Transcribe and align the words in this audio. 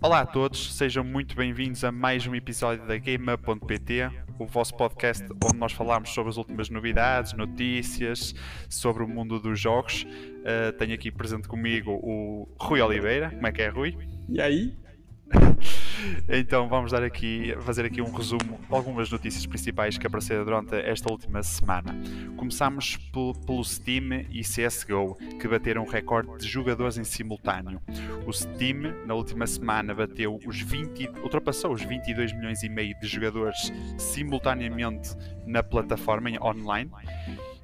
Olá 0.00 0.20
a 0.20 0.26
todos, 0.26 0.74
sejam 0.74 1.02
muito 1.02 1.34
bem-vindos 1.34 1.82
a 1.82 1.90
mais 1.90 2.24
um 2.24 2.32
episódio 2.32 2.86
da 2.86 2.96
GameUp.pt, 2.96 4.08
o 4.38 4.46
vosso 4.46 4.76
podcast 4.76 5.24
onde 5.44 5.56
nós 5.56 5.72
falamos 5.72 6.10
sobre 6.10 6.30
as 6.30 6.36
últimas 6.36 6.70
novidades, 6.70 7.32
notícias, 7.32 8.32
sobre 8.68 9.02
o 9.02 9.08
mundo 9.08 9.40
dos 9.40 9.58
jogos. 9.58 10.04
Uh, 10.04 10.72
tenho 10.78 10.94
aqui 10.94 11.10
presente 11.10 11.48
comigo 11.48 11.90
o 12.00 12.48
Rui 12.60 12.80
Oliveira. 12.80 13.30
Como 13.30 13.44
é 13.44 13.50
que 13.50 13.60
é, 13.60 13.68
Rui? 13.68 13.98
E 14.28 14.40
aí? 14.40 14.76
então 16.28 16.68
vamos 16.68 16.92
dar 16.92 17.02
aqui, 17.02 17.54
fazer 17.60 17.84
aqui 17.84 18.00
um 18.00 18.12
resumo 18.12 18.58
de 18.68 18.74
algumas 18.74 19.10
notícias 19.10 19.46
principais 19.46 19.98
que 19.98 20.06
apareceram 20.06 20.44
durante 20.44 20.74
esta 20.74 21.10
última 21.10 21.42
semana. 21.42 21.96
Começamos 22.36 22.96
pelo 22.96 23.64
Steam 23.64 24.24
e 24.30 24.42
CSGO, 24.42 25.16
que 25.40 25.48
bateram 25.48 25.82
um 25.82 25.88
recorde 25.88 26.38
de 26.38 26.46
jogadores 26.46 26.98
em 26.98 27.04
simultâneo. 27.04 27.80
O 28.26 28.32
Steam, 28.32 28.94
na 29.06 29.14
última 29.14 29.46
semana, 29.46 29.94
bateu 29.94 30.38
os 30.46 30.60
20, 30.60 31.08
ultrapassou 31.22 31.72
os 31.72 31.82
22 31.82 32.32
milhões 32.32 32.62
e 32.62 32.68
meio 32.68 32.98
de 33.00 33.06
jogadores 33.06 33.72
simultaneamente 33.96 35.10
na 35.46 35.62
plataforma 35.62 36.30
online. 36.42 36.90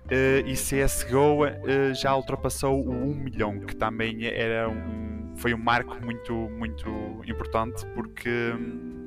Uh, 0.05 0.47
e 0.47 0.53
CSGO 0.53 1.45
uh, 1.47 1.95
já 1.95 2.15
ultrapassou 2.15 2.79
o 2.79 3.11
1 3.11 3.15
milhão, 3.15 3.59
que 3.61 3.75
também 3.75 4.27
era 4.27 4.69
um 4.69 5.04
foi 5.37 5.55
um 5.55 5.59
marco 5.59 5.97
muito, 6.03 6.33
muito 6.51 6.89
importante 7.27 7.85
porque 7.95 8.53
hum, 8.55 9.04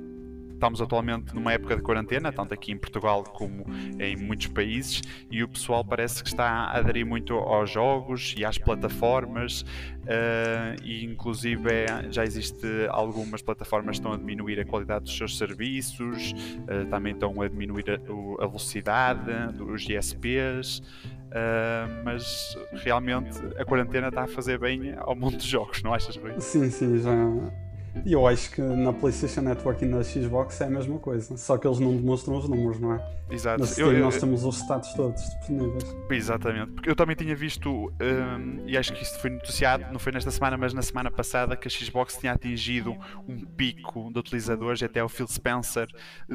estamos 0.58 0.82
atualmente 0.82 1.34
numa 1.34 1.54
época 1.54 1.76
de 1.76 1.82
quarentena, 1.82 2.32
tanto 2.32 2.54
aqui 2.54 2.72
em 2.72 2.78
Portugal 2.78 3.24
como 3.24 3.66
em 4.00 4.18
muitos 4.18 4.48
países, 4.48 5.02
e 5.32 5.44
o 5.44 5.48
pessoal 5.48 5.86
parece 5.86 6.22
que 6.24 6.30
está 6.30 6.46
a 6.46 6.78
aderir 6.78 7.06
muito 7.06 7.34
aos 7.36 7.70
jogos 7.70 8.34
e 8.38 8.44
às 8.44 8.58
plataformas, 8.58 9.62
uh, 9.62 10.84
e 10.84 11.06
inclusive 11.06 11.70
é, 11.72 12.12
já 12.12 12.24
existe 12.24 12.68
algumas 12.90 13.42
plataformas 13.42 13.98
que 13.98 14.00
estão 14.00 14.14
a 14.14 14.18
diminuir 14.18 14.60
a 14.60 14.66
qualidade 14.66 15.06
dos 15.06 15.16
seus 15.16 15.38
serviços, 15.38 16.34
uh, 16.34 16.86
também 16.90 17.14
estão 17.14 17.40
a 17.42 17.48
diminuir 17.48 17.86
a, 17.92 18.44
a 18.44 18.48
velocidade 18.48 19.54
dos 19.54 19.88
ISPs. 19.88 20.82
Uh, 21.28 22.04
mas 22.06 22.58
realmente 22.72 23.38
a 23.60 23.66
quarentena 23.66 24.08
está 24.08 24.24
a 24.24 24.28
fazer 24.28 24.58
bem 24.58 24.96
ao 24.98 25.14
mundo 25.14 25.36
dos 25.36 25.46
jogos, 25.46 25.84
não 25.84 25.94
achas, 25.94 26.16
Rui? 26.16 26.40
Sim, 26.40 26.70
sim, 26.70 26.98
já. 27.00 27.67
E 28.06 28.14
eu 28.14 28.26
acho 28.28 28.52
que 28.52 28.62
na 28.62 28.94
PlayStation 28.94 29.42
Network 29.42 29.84
e 29.84 29.88
na 29.88 30.04
Xbox 30.04 30.62
é 30.62 30.66
a 30.66 30.70
mesma 30.70 30.98
coisa, 31.00 31.36
só 31.38 31.58
que 31.58 31.68
eles 31.68 31.80
não 31.80 31.96
demonstram 31.96 32.38
os 32.38 32.48
números, 32.48 32.80
não 32.80 32.94
é? 32.94 33.18
Exato. 33.30 33.60
Na 33.60 33.66
Steam 33.66 33.88
eu, 33.88 33.94
eu, 33.98 34.04
nós 34.06 34.18
temos 34.18 34.44
os 34.44 34.58
status 34.58 34.94
todos 34.94 35.22
disponíveis. 35.22 35.96
Exatamente, 36.10 36.72
porque 36.72 36.90
eu 36.90 36.96
também 36.96 37.16
tinha 37.16 37.36
visto, 37.36 37.70
um, 37.70 38.64
e 38.66 38.78
acho 38.78 38.94
que 38.94 39.04
isto 39.04 39.20
foi 39.20 39.30
noticiado, 39.30 39.86
não 39.92 40.00
foi 40.00 40.12
nesta 40.12 40.32
semana, 40.32 40.58
mas 40.58 40.74
na 40.74 40.82
semana 40.82 41.12
passada, 41.12 41.56
que 41.56 41.68
a 41.68 41.72
Xbox 41.72 42.18
tinha 42.18 42.32
atingido 42.32 42.96
um 43.28 43.46
pico 43.46 44.12
de 44.12 44.20
utilizadores, 44.20 44.82
até 44.82 45.04
o 45.04 45.10
Phil 45.10 45.28
Spencer 45.28 45.88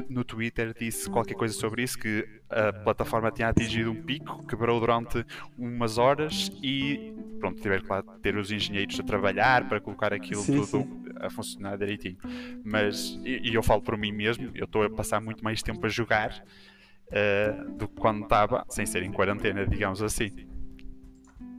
no 0.09 0.23
Twitter 0.23 0.73
disse 0.79 1.09
qualquer 1.09 1.33
coisa 1.33 1.53
sobre 1.53 1.83
isso, 1.83 1.97
que 1.97 2.27
a 2.49 2.71
plataforma 2.71 3.31
tinha 3.31 3.49
atingido 3.49 3.91
um 3.91 4.03
pico, 4.03 4.45
quebrou 4.45 4.79
durante 4.79 5.25
umas 5.57 5.97
horas 5.97 6.51
e 6.61 7.13
pronto, 7.39 7.59
tiveram 7.59 7.83
que 7.83 8.21
ter 8.21 8.37
os 8.37 8.51
engenheiros 8.51 8.99
a 8.99 9.03
trabalhar 9.03 9.67
para 9.67 9.81
colocar 9.81 10.13
aquilo 10.13 10.41
sim, 10.41 10.55
tudo 10.55 10.65
sim. 10.65 11.03
a 11.19 11.29
funcionar 11.29 11.52
direitinho. 11.77 12.17
Mas, 12.63 13.19
e, 13.23 13.49
e 13.49 13.53
eu 13.55 13.63
falo 13.63 13.81
por 13.81 13.97
mim 13.97 14.11
mesmo, 14.11 14.51
eu 14.55 14.65
estou 14.65 14.83
a 14.83 14.89
passar 14.89 15.21
muito 15.21 15.43
mais 15.43 15.61
tempo 15.61 15.85
a 15.85 15.89
jogar 15.89 16.43
uh, 17.07 17.71
do 17.77 17.87
que 17.87 17.95
quando 17.95 18.23
estava, 18.23 18.65
sem 18.69 18.85
ser 18.85 19.03
em 19.03 19.11
quarentena, 19.11 19.65
digamos 19.65 20.01
assim. 20.01 20.31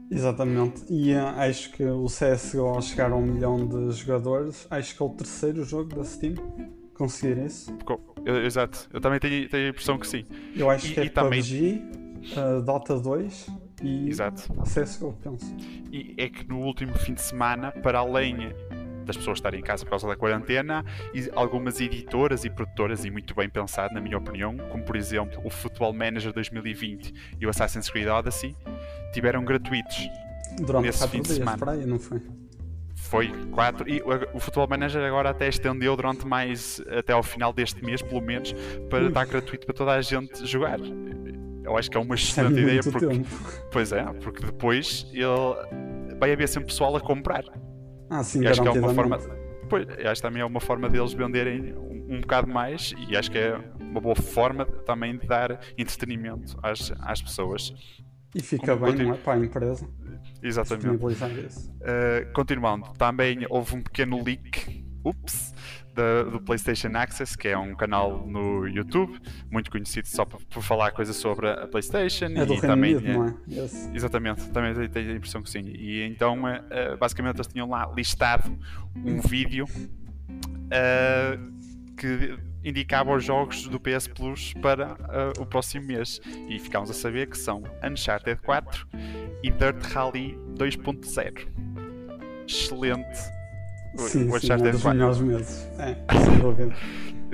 Exatamente, 0.09 0.85
e 0.89 1.13
uh, 1.13 1.27
acho 1.37 1.71
que 1.71 1.83
o 1.83 2.05
CSGO 2.05 2.67
ao 2.67 2.81
chegar 2.81 3.11
a 3.11 3.15
um 3.15 3.25
milhão 3.25 3.67
de 3.67 3.91
jogadores, 3.91 4.67
acho 4.69 4.95
que 4.95 5.01
é 5.01 5.05
o 5.05 5.09
terceiro 5.09 5.63
jogo 5.63 5.95
da 5.95 6.03
Steam 6.03 6.35
conseguir 6.93 7.43
isso. 7.43 7.75
Eu, 8.23 8.45
exato, 8.45 8.87
eu 8.93 9.01
também 9.01 9.19
tenho, 9.19 9.49
tenho, 9.49 9.67
a 9.67 9.69
impressão 9.69 9.97
que 9.97 10.07
sim. 10.07 10.25
Eu 10.55 10.69
acho 10.69 10.87
e, 10.87 10.93
que 10.93 10.99
é 10.99 11.09
PUBG, 11.09 11.81
também... 12.33 12.57
uh, 12.57 12.61
Dota 12.61 12.99
2 12.99 13.65
e 13.83 14.09
Exato. 14.09 14.53
CSGO, 14.63 15.13
penso. 15.21 15.55
E 15.91 16.13
é 16.17 16.29
que 16.29 16.47
no 16.47 16.59
último 16.59 16.93
fim 16.97 17.13
de 17.13 17.21
semana, 17.21 17.71
para 17.71 17.99
além 17.99 18.53
das 19.05 19.17
pessoas 19.17 19.37
estarem 19.37 19.59
em 19.59 19.63
casa 19.63 19.83
por 19.83 19.91
causa 19.91 20.07
da 20.07 20.15
quarentena 20.15 20.83
e 21.13 21.29
algumas 21.33 21.79
editoras 21.79 22.43
e 22.43 22.49
produtoras, 22.49 23.05
e 23.05 23.11
muito 23.11 23.33
bem 23.35 23.49
pensado, 23.49 23.93
na 23.93 24.01
minha 24.01 24.17
opinião, 24.17 24.57
como 24.69 24.83
por 24.83 24.95
exemplo 24.95 25.39
o 25.43 25.49
Football 25.49 25.93
Manager 25.93 26.33
2020 26.33 27.13
e 27.39 27.45
o 27.45 27.49
Assassin's 27.49 27.89
Creed 27.89 28.07
Odyssey, 28.07 28.55
tiveram 29.13 29.43
gratuitos 29.45 30.09
Durante 30.59 30.85
nesse 30.85 31.07
fim 31.07 31.21
de 31.21 31.29
semana. 31.29 31.71
Aí, 31.71 31.85
não 31.85 31.99
foi? 31.99 32.21
Foi 32.95 33.31
4 33.51 33.89
e 33.89 34.01
o, 34.01 34.37
o 34.37 34.39
Football 34.39 34.67
Manager 34.69 35.03
agora 35.03 35.29
até 35.29 35.47
estendeu 35.47 35.95
durante 35.95 36.25
mais 36.25 36.81
até 36.87 37.13
ao 37.13 37.21
final 37.21 37.53
deste 37.53 37.83
mês, 37.83 38.01
pelo 38.01 38.21
menos, 38.21 38.53
para 38.89 39.03
Ui. 39.03 39.07
estar 39.09 39.25
gratuito 39.25 39.65
para 39.65 39.75
toda 39.75 39.91
a 39.91 40.01
gente 40.01 40.45
jogar. 40.45 40.79
Eu 41.63 41.77
acho 41.77 41.89
que 41.89 41.97
é 41.97 41.99
uma 41.99 42.15
excelente 42.15 42.59
é 42.59 42.61
ideia 42.61 42.81
porque, 42.83 43.07
tempo. 43.07 43.27
pois 43.71 43.91
é, 43.91 44.03
porque 44.23 44.45
depois 44.45 45.07
ele 45.11 46.17
vai 46.17 46.31
haver 46.31 46.47
sempre 46.47 46.67
pessoal 46.67 46.95
a 46.95 47.01
comprar. 47.01 47.43
Ah, 48.09 48.23
sim, 48.23 48.41
e 48.41 48.47
acho 48.47 48.61
que 48.61 48.67
é 48.67 48.71
uma 48.71 48.93
forma. 48.93 49.19
Pois, 49.69 49.87
acho 50.05 50.21
também 50.21 50.41
é 50.41 50.45
uma 50.45 50.59
forma 50.59 50.87
deles 50.87 51.13
venderem 51.13 51.73
um, 51.73 52.15
um 52.15 52.21
bocado 52.21 52.47
mais 52.47 52.93
e 53.09 53.17
acho 53.17 53.31
que 53.31 53.37
é 53.37 53.57
uma 53.79 53.99
boa 53.99 54.15
forma 54.15 54.65
também 54.65 55.17
de 55.17 55.25
dar 55.25 55.59
entretenimento 55.77 56.57
às, 56.61 56.93
às 56.99 57.21
pessoas. 57.21 57.73
E 58.35 58.41
fica 58.41 58.73
Como, 58.73 58.85
bem, 58.85 58.91
continu... 58.91 59.09
não 59.09 59.15
é? 59.15 59.17
Para 59.17 59.33
a 59.33 59.45
empresa. 59.45 59.89
Exatamente. 60.43 61.03
Uh, 61.05 62.33
continuando, 62.33 62.91
também 62.97 63.45
houve 63.49 63.75
um 63.75 63.81
pequeno 63.81 64.21
leak. 64.23 64.85
Ups! 65.03 65.53
Da, 65.95 66.23
do 66.23 66.39
PlayStation 66.39 66.89
Access, 66.93 67.37
que 67.37 67.47
é 67.47 67.57
um 67.57 67.73
canal 67.73 68.27
no 68.27 68.67
YouTube, 68.67 69.19
muito 69.49 69.71
conhecido 69.71 70.07
só 70.07 70.25
por, 70.25 70.43
por 70.45 70.61
falar 70.61 70.91
coisas 70.91 71.15
sobre 71.15 71.49
a 71.49 71.67
PlayStation. 71.67 72.25
É 72.25 72.45
do 72.45 72.53
e 72.53 72.57
Reino 72.57 72.61
também, 72.61 72.95
Unido, 72.95 73.13
não 73.13 73.27
é? 73.27 73.35
Yes. 73.47 73.89
Exatamente, 73.93 74.49
também 74.49 74.89
tenho 74.89 75.11
a 75.11 75.15
impressão 75.15 75.41
que 75.41 75.49
sim. 75.49 75.63
E 75.65 76.03
então, 76.03 76.47
eh, 76.47 76.63
eh, 76.69 76.95
basicamente, 76.97 77.37
eles 77.37 77.47
tinham 77.47 77.69
lá 77.69 77.91
listado 77.95 78.57
um 78.95 79.21
vídeo 79.21 79.65
uh, 80.65 81.55
que 81.95 82.37
indicava 82.63 83.15
os 83.15 83.23
jogos 83.23 83.67
do 83.67 83.79
PS 83.79 84.07
Plus 84.07 84.53
para 84.53 84.93
uh, 84.93 85.41
o 85.41 85.45
próximo 85.45 85.85
mês. 85.85 86.19
E 86.49 86.59
ficámos 86.59 86.89
a 86.89 86.93
saber 86.93 87.29
que 87.29 87.37
são 87.37 87.63
Uncharted 87.83 88.41
4 88.41 88.87
e 89.43 89.51
Dirt 89.51 89.81
Rally 89.93 90.37
2.0. 90.57 91.47
Excelente 92.47 93.44
Sim, 93.97 94.29
o 94.29 94.39
sim, 94.39 94.51
é 94.51 94.57
dos 94.57 94.83
melhores 94.83 95.19
meses. 95.19 95.67
É, 95.79 95.95
sem 96.23 96.39
dúvida. 96.39 96.75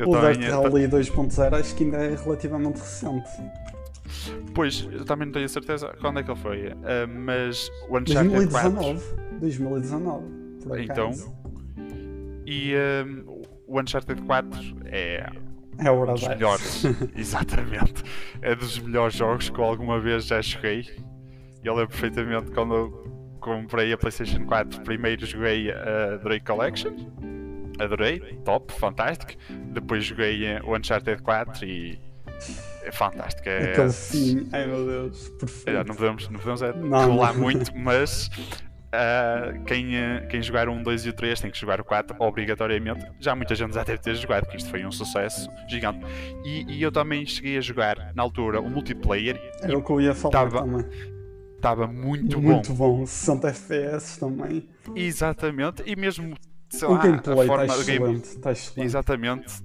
o 0.06 0.20
Dirt 0.20 0.50
Rally 0.50 0.88
2.0 0.88 1.60
acho 1.60 1.76
que 1.76 1.84
ainda 1.84 1.98
é 1.98 2.16
relativamente 2.16 2.80
recente. 2.80 3.30
Pois, 4.54 4.88
eu 4.92 5.06
também 5.06 5.28
não 5.28 5.34
tenho 5.34 5.48
certeza 5.48 5.94
quando 6.02 6.20
é 6.20 6.24
que 6.24 6.32
ele 6.32 6.40
foi, 6.40 6.68
uh, 6.68 7.08
mas 7.08 7.70
o 7.90 7.98
Uncharted 7.98 8.30
2019, 8.30 9.02
4... 9.02 9.40
2019, 9.40 10.26
por 10.64 10.80
Então, 10.80 11.12
e 12.46 12.74
um, 12.76 13.42
o 13.68 13.80
Uncharted 13.80 14.22
4 14.24 14.60
é... 14.86 15.26
É 15.78 15.90
o 15.90 16.06
dos 16.06 16.28
melhores, 16.28 16.84
exatamente. 17.16 18.04
É 18.42 18.54
dos 18.54 18.78
melhores 18.80 19.16
jogos 19.16 19.50
que 19.50 19.58
eu 19.58 19.64
alguma 19.64 20.00
vez 20.00 20.26
já 20.26 20.42
joguei. 20.42 20.86
E 21.64 21.68
ele 21.68 21.82
é 21.82 21.88
perfeitamente 21.88 22.52
quando 22.52 23.04
comprei 23.42 23.92
a 23.92 23.98
PlayStation 23.98 24.46
4, 24.46 24.82
primeiro 24.82 25.26
joguei 25.26 25.72
a 25.72 26.18
Drake 26.24 26.46
Collection, 26.46 26.96
adorei, 27.80 28.20
top, 28.46 28.72
fantástico. 28.74 29.34
Depois 29.74 30.06
joguei 30.06 30.60
o 30.64 30.78
Uncharted 30.78 31.22
4 31.22 31.66
e 31.66 32.00
é 32.84 32.92
fantástico. 32.92 33.50
É... 33.50 33.72
Aquele 33.72 33.92
sim, 33.92 34.48
ai 34.54 34.66
meu 34.68 34.86
Deus, 34.86 35.30
perfeito. 35.40 35.78
É, 35.78 35.84
não 35.84 35.96
podemos, 35.96 36.30
não 36.30 36.40
podemos 36.40 36.62
é, 36.62 36.74
não, 36.74 37.36
muito, 37.36 37.76
mas 37.76 38.28
uh, 38.28 39.64
quem, 39.66 39.96
uh, 39.96 40.28
quem 40.30 40.42
jogar 40.42 40.70
o 40.70 40.72
1, 40.74 40.84
2 40.84 41.06
e 41.08 41.10
o 41.10 41.14
3 41.14 41.42
tem 41.42 41.52
que 41.52 41.60
jogar 41.60 41.82
o 41.82 41.84
4 41.84 42.16
obrigatoriamente. 42.20 43.06
Já 43.20 43.36
muita 43.36 43.56
gente 43.56 43.74
já 43.74 43.84
deve 43.84 44.00
ter 44.00 44.16
jogado, 44.16 44.44
porque 44.44 44.58
isto 44.58 44.70
foi 44.70 44.86
um 44.86 44.92
sucesso 44.92 45.50
gigante. 45.68 46.00
E, 46.46 46.66
e 46.68 46.82
eu 46.82 46.92
também 46.92 47.26
cheguei 47.26 47.58
a 47.58 47.62
jogar 47.62 48.12
na 48.16 48.22
altura 48.24 48.62
o 48.62 48.70
multiplayer. 48.70 49.42
Era 49.62 49.78
o 49.78 49.84
que 49.84 49.92
eu 49.92 50.00
ia 50.00 50.14
falar 50.14 50.32
tava, 50.32 50.60
também 50.62 50.86
estava 51.62 51.88
muito, 51.88 52.42
muito 52.42 52.42
bom. 52.42 52.54
Muito 52.54 52.74
bom, 52.74 53.06
60 53.06 53.48
FPS 53.50 54.20
também. 54.20 54.68
Exatamente, 54.96 55.84
e 55.86 55.96
mesmo 55.96 56.36
sei 56.70 56.88
o 56.88 56.92
lá, 56.94 56.98
gameplay 57.00 57.48
forma 57.48 57.68
tá 57.68 57.78
do 57.78 57.84
game. 57.84 58.20
Tá 58.20 58.52
excelente. 58.52 58.86
Exatamente, 58.88 59.64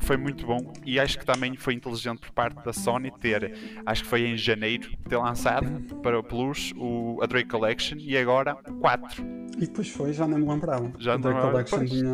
foi 0.00 0.16
muito 0.16 0.46
bom 0.46 0.72
e 0.84 0.98
acho 0.98 1.18
que 1.18 1.24
também 1.24 1.56
foi 1.56 1.74
inteligente 1.74 2.20
por 2.20 2.32
parte 2.32 2.64
da 2.64 2.72
Sony 2.72 3.12
ter, 3.20 3.54
acho 3.86 4.02
que 4.02 4.08
foi 4.08 4.22
em 4.22 4.36
janeiro, 4.36 4.90
ter 5.08 5.16
lançado 5.16 5.70
para 5.96 6.18
o 6.18 6.22
Plus 6.22 6.72
o, 6.76 7.20
a 7.22 7.26
Drake 7.26 7.48
Collection 7.48 7.98
e 7.98 8.16
agora 8.16 8.54
4. 8.54 9.22
E 9.56 9.60
depois 9.60 9.88
foi, 9.90 10.12
já 10.12 10.26
nem 10.26 10.40
me 10.40 10.48
lembrava. 10.48 10.90
Já 10.98 11.14
a 11.14 11.16
Drake 11.16 11.40
Collection 11.40 11.84
tinha. 11.84 12.12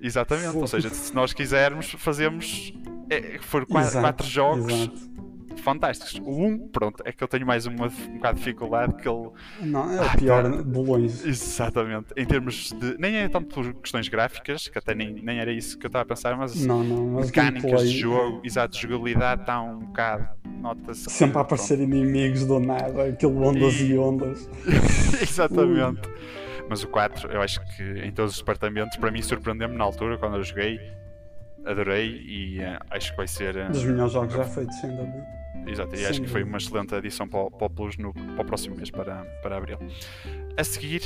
Exatamente, 0.00 0.56
ou 0.56 0.66
seja, 0.66 0.88
se 0.88 1.14
nós 1.14 1.32
quisermos, 1.32 1.90
fazemos. 1.98 2.72
É, 3.10 3.38
for 3.40 3.66
quatro, 3.66 3.88
exato, 3.88 4.04
quatro 4.04 4.26
jogos. 4.26 4.72
Exato 4.72 5.09
fantásticos. 5.56 6.20
O 6.24 6.30
1, 6.30 6.68
pronto, 6.68 7.02
é 7.04 7.12
que 7.12 7.22
eu 7.22 7.28
tenho 7.28 7.46
mais 7.46 7.66
uma, 7.66 7.86
um 7.86 8.14
bocado 8.14 8.38
de 8.38 8.44
dificuldade 8.44 8.94
que 8.94 9.08
ele. 9.08 9.30
Não, 9.62 9.92
é 9.92 10.00
o 10.00 10.18
pior 10.18 10.42
tá... 10.42 10.62
de 10.62 10.78
longe. 10.78 11.28
Exatamente. 11.28 12.06
Em 12.16 12.24
termos 12.24 12.72
de. 12.72 12.96
Nem 12.98 13.16
é 13.16 13.28
tanto 13.28 13.54
por 13.54 13.74
questões 13.74 14.08
gráficas, 14.08 14.68
que 14.68 14.78
até 14.78 14.94
nem, 14.94 15.12
nem 15.14 15.38
era 15.38 15.52
isso 15.52 15.78
que 15.78 15.86
eu 15.86 15.88
estava 15.88 16.02
a 16.02 16.06
pensar, 16.06 16.36
mas. 16.36 16.64
Não, 16.64 16.82
não, 16.82 17.06
mas 17.06 17.26
mecânicas 17.26 17.90
de 17.90 17.98
jogo, 17.98 18.40
exato, 18.44 18.76
jogabilidade 18.76 19.42
está 19.42 19.60
um 19.60 19.78
bocado. 19.78 20.28
Nota-se. 20.60 21.08
Sempre 21.08 21.38
a 21.38 21.40
aparecer 21.40 21.78
pronto. 21.78 21.94
inimigos 21.94 22.46
do 22.46 22.60
nada, 22.60 23.04
aquele 23.04 23.32
ondas 23.32 23.80
e, 23.80 23.92
e 23.92 23.98
ondas. 23.98 24.48
Exatamente. 25.20 26.02
Mas 26.68 26.84
o 26.84 26.88
4, 26.88 27.32
eu 27.32 27.40
acho 27.40 27.60
que 27.76 27.82
em 28.04 28.12
todos 28.12 28.34
os 28.34 28.38
departamentos, 28.38 28.96
para 28.96 29.10
mim 29.10 29.22
surpreendeu-me 29.22 29.76
na 29.76 29.82
altura 29.82 30.18
quando 30.18 30.36
eu 30.36 30.42
joguei 30.44 30.78
adorei 31.64 32.22
e 32.26 32.60
uh, 32.60 32.78
acho 32.90 33.10
que 33.10 33.16
vai 33.16 33.28
ser. 33.28 33.56
Uh, 33.56 33.70
Dos 33.70 33.84
melhores 33.84 34.12
jogos 34.12 34.34
já 34.34 34.44
feitos, 34.44 34.76
sem 34.76 34.90
dúvida. 34.90 35.39
Exato, 35.66 35.94
e 35.94 36.06
acho 36.06 36.20
que 36.22 36.28
foi 36.28 36.42
uma 36.42 36.58
excelente 36.58 36.94
adição 36.94 37.28
para 37.28 37.40
o, 37.40 37.50
para 37.50 37.66
o 37.66 37.70
Plus 37.70 37.96
no, 37.96 38.12
para 38.12 38.42
o 38.42 38.44
próximo 38.44 38.76
mês, 38.76 38.90
para, 38.90 39.24
para 39.42 39.56
abril. 39.56 39.78
A 40.56 40.64
seguir, 40.64 41.02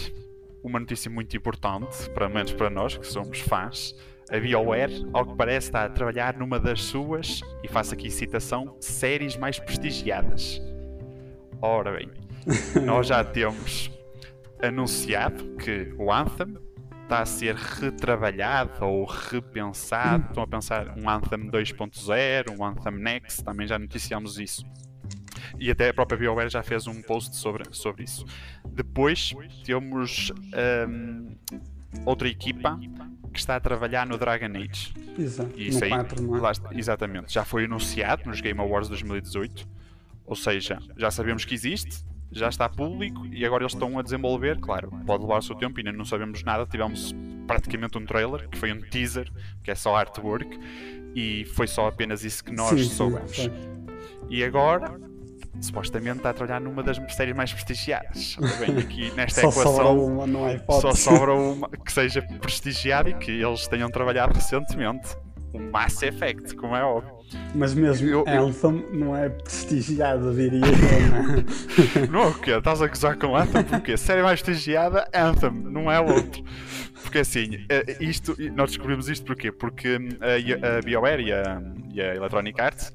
uma 0.62 0.80
notícia 0.80 1.10
muito 1.10 1.36
importante, 1.36 2.08
para 2.10 2.28
menos 2.28 2.52
para 2.52 2.70
nós 2.70 2.96
que 2.96 3.06
somos 3.06 3.40
fãs. 3.40 3.94
A 4.30 4.38
BioWare, 4.38 5.06
ao 5.12 5.26
que 5.26 5.36
parece, 5.36 5.68
está 5.68 5.84
a 5.84 5.88
trabalhar 5.88 6.38
numa 6.38 6.58
das 6.58 6.80
suas, 6.82 7.42
e 7.62 7.68
faço 7.68 7.92
aqui 7.92 8.10
citação, 8.10 8.76
séries 8.80 9.36
mais 9.36 9.58
prestigiadas. 9.58 10.62
Ora 11.60 11.92
bem, 11.92 12.10
nós 12.84 13.08
já 13.08 13.22
temos 13.22 13.90
anunciado 14.62 15.56
que 15.56 15.94
o 15.98 16.10
Anthem 16.10 16.56
está 17.04 17.20
a 17.20 17.26
ser 17.26 17.54
retrabalhado 17.54 18.84
ou 18.84 19.04
repensado. 19.04 20.24
Estão 20.28 20.42
a 20.42 20.46
pensar 20.46 20.98
um 20.98 21.08
Anthem 21.08 21.50
2.0, 21.50 22.58
um 22.58 22.64
Anthem 22.64 22.94
Next, 22.94 23.44
também 23.44 23.66
já 23.66 23.78
noticiamos 23.78 24.38
isso. 24.38 24.64
E 25.58 25.70
até 25.70 25.90
a 25.90 25.94
própria 25.94 26.18
BioWare 26.18 26.48
já 26.48 26.62
fez 26.62 26.86
um 26.86 27.00
post 27.02 27.36
sobre, 27.36 27.64
sobre 27.72 28.04
isso. 28.04 28.24
Depois 28.66 29.34
temos 29.64 30.32
um, 30.88 31.36
outra 32.04 32.28
equipa 32.28 32.78
que 33.32 33.38
está 33.38 33.56
a 33.56 33.60
trabalhar 33.60 34.06
no 34.06 34.16
Dragon 34.16 34.56
Age. 34.56 34.94
Exato, 35.18 35.60
isso 35.60 35.84
aí, 35.84 35.90
4, 35.90 36.22
não 36.22 36.36
é? 36.36 36.40
lá, 36.40 36.52
exatamente, 36.72 37.32
já 37.32 37.44
foi 37.44 37.64
anunciado 37.64 38.22
nos 38.26 38.40
Game 38.40 38.58
Awards 38.60 38.88
2018. 38.88 39.68
Ou 40.26 40.34
seja, 40.34 40.78
já 40.96 41.10
sabemos 41.10 41.44
que 41.44 41.54
existe, 41.54 42.04
já 42.34 42.48
está 42.48 42.68
público 42.68 43.26
e 43.26 43.44
agora 43.44 43.62
eles 43.62 43.72
estão 43.72 43.98
a 43.98 44.02
desenvolver. 44.02 44.58
Claro, 44.60 44.90
pode 45.06 45.22
levar 45.22 45.38
o 45.38 45.42
seu 45.42 45.54
tempo, 45.54 45.78
ainda 45.78 45.92
não 45.92 46.04
sabemos 46.04 46.42
nada. 46.42 46.66
Tivemos 46.66 47.14
praticamente 47.46 47.96
um 47.96 48.04
trailer, 48.04 48.48
que 48.48 48.58
foi 48.58 48.72
um 48.72 48.80
teaser, 48.80 49.30
que 49.62 49.70
é 49.70 49.74
só 49.74 49.96
artwork, 49.96 50.58
e 51.14 51.44
foi 51.54 51.66
só 51.66 51.86
apenas 51.86 52.24
isso 52.24 52.42
que 52.42 52.52
nós 52.52 52.70
sim, 52.70 52.84
soubemos. 52.84 53.36
Sim, 53.36 53.50
e 54.28 54.42
agora, 54.42 54.98
supostamente, 55.60 56.18
está 56.18 56.30
a 56.30 56.34
trabalhar 56.34 56.60
numa 56.60 56.82
das 56.82 56.96
séries 57.14 57.36
mais 57.36 57.52
prestigiadas. 57.52 58.36
Bem, 58.58 58.78
aqui 58.78 59.10
nesta 59.12 59.42
só 59.42 59.48
equação, 59.48 59.76
sobra 59.76 59.88
uma, 59.90 60.26
não 60.26 60.48
é 60.48 60.58
só 60.58 60.92
sobra 60.92 61.34
uma 61.34 61.68
que 61.68 61.92
seja 61.92 62.22
prestigiada 62.40 63.10
e 63.10 63.14
que 63.14 63.30
eles 63.30 63.68
tenham 63.68 63.90
trabalhado 63.90 64.34
recentemente. 64.34 65.16
O 65.54 65.58
Mass 65.58 66.02
Effect, 66.02 66.54
como 66.56 66.76
é 66.76 66.84
óbvio. 66.84 67.14
Mas 67.54 67.74
mesmo 67.74 68.08
eu, 68.08 68.24
Anthem 68.26 68.84
não 68.92 69.16
é 69.16 69.28
prestigiado, 69.28 70.34
diria 70.34 70.60
eu. 70.66 72.08
Não, 72.10 72.24
é 72.24 72.26
o 72.28 72.34
quê? 72.34 72.50
Estás 72.50 72.82
a 72.82 72.86
gozar 72.86 73.16
com 73.16 73.36
Anthem 73.36 73.64
porque 73.64 73.96
série 73.96 74.22
mais 74.22 74.42
prestigiada, 74.42 75.08
Anthem, 75.14 75.50
não 75.52 75.90
é 75.90 76.00
outro. 76.00 76.42
Porque 77.02 77.18
assim, 77.18 77.64
eh, 77.68 77.96
isto, 78.00 78.36
nós 78.54 78.70
descobrimos 78.70 79.08
isto 79.08 79.24
porquê? 79.24 79.52
Porque 79.52 79.96
hum, 79.96 80.08
a, 80.20 80.78
a 80.78 80.82
BioWare 80.82 81.22
e 81.22 81.32
a, 81.32 81.62
e 81.92 82.00
a 82.00 82.14
Electronic 82.16 82.60
Arts 82.60 82.92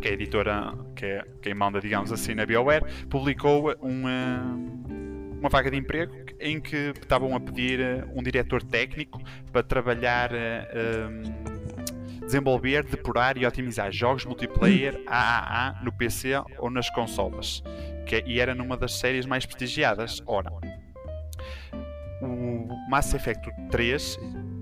que 0.00 0.08
é 0.08 0.10
a 0.12 0.14
editora 0.14 0.74
que 0.96 1.04
é 1.04 1.24
quem 1.42 1.54
manda, 1.54 1.80
digamos 1.80 2.10
assim, 2.10 2.34
na 2.34 2.46
BioWare, 2.46 2.84
publicou 3.08 3.74
uma, 3.80 4.58
uma 5.38 5.48
vaga 5.48 5.70
de 5.70 5.76
emprego 5.76 6.14
em 6.40 6.60
que 6.60 6.92
estavam 7.00 7.36
a 7.36 7.40
pedir 7.40 7.80
eh, 7.80 8.04
um 8.14 8.22
diretor 8.22 8.62
técnico 8.62 9.20
para 9.52 9.62
trabalhar 9.62 10.30
um, 10.32 11.49
desenvolver, 12.30 12.84
depurar 12.84 13.36
e 13.36 13.44
otimizar 13.44 13.90
jogos 13.90 14.24
multiplayer 14.24 15.02
AAA 15.06 15.82
no 15.82 15.92
PC 15.92 16.30
ou 16.58 16.70
nas 16.70 16.88
consolas, 16.90 17.62
que, 18.06 18.22
e 18.26 18.38
era 18.38 18.54
numa 18.54 18.76
das 18.76 18.98
séries 18.98 19.26
mais 19.26 19.44
prestigiadas. 19.44 20.22
Ora, 20.26 20.50
o 22.22 22.68
Mass 22.88 23.12
Effect 23.14 23.50
3, 23.70 24.18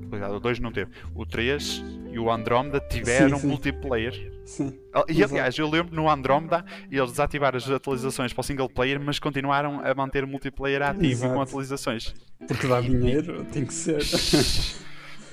cuidado, 0.09 0.37
o 0.37 0.41
2 0.41 0.61
não 0.61 0.73
teve, 0.73 0.91
o 1.15 1.27
3 1.27 1.85
e 2.11 2.19
o 2.19 2.31
Andromeda 2.31 2.81
tiveram 2.81 3.37
sim, 3.37 3.43
sim. 3.43 3.49
multiplayer. 3.49 4.33
Sim, 4.47 4.79
e 5.07 5.23
aliás, 5.23 5.59
eu 5.59 5.69
lembro 5.69 5.95
no 5.95 6.09
Andromeda 6.09 6.65
eles 6.91 7.11
desativaram 7.11 7.59
as 7.59 7.69
atualizações 7.69 8.33
para 8.33 8.41
o 8.41 8.45
single 8.45 8.69
player, 8.71 8.99
mas 8.99 9.19
continuaram 9.19 9.81
a 9.85 9.95
manter 9.95 10.25
o 10.25 10.27
multiplayer 10.27 10.81
ativo 10.81 11.05
Exato. 11.05 11.35
com 11.35 11.43
atualizações. 11.43 12.15
Porque 12.47 12.67
dá 12.67 12.81
dinheiro, 12.81 13.45
tem 13.53 13.67
que 13.67 13.75
ser. 13.75 14.01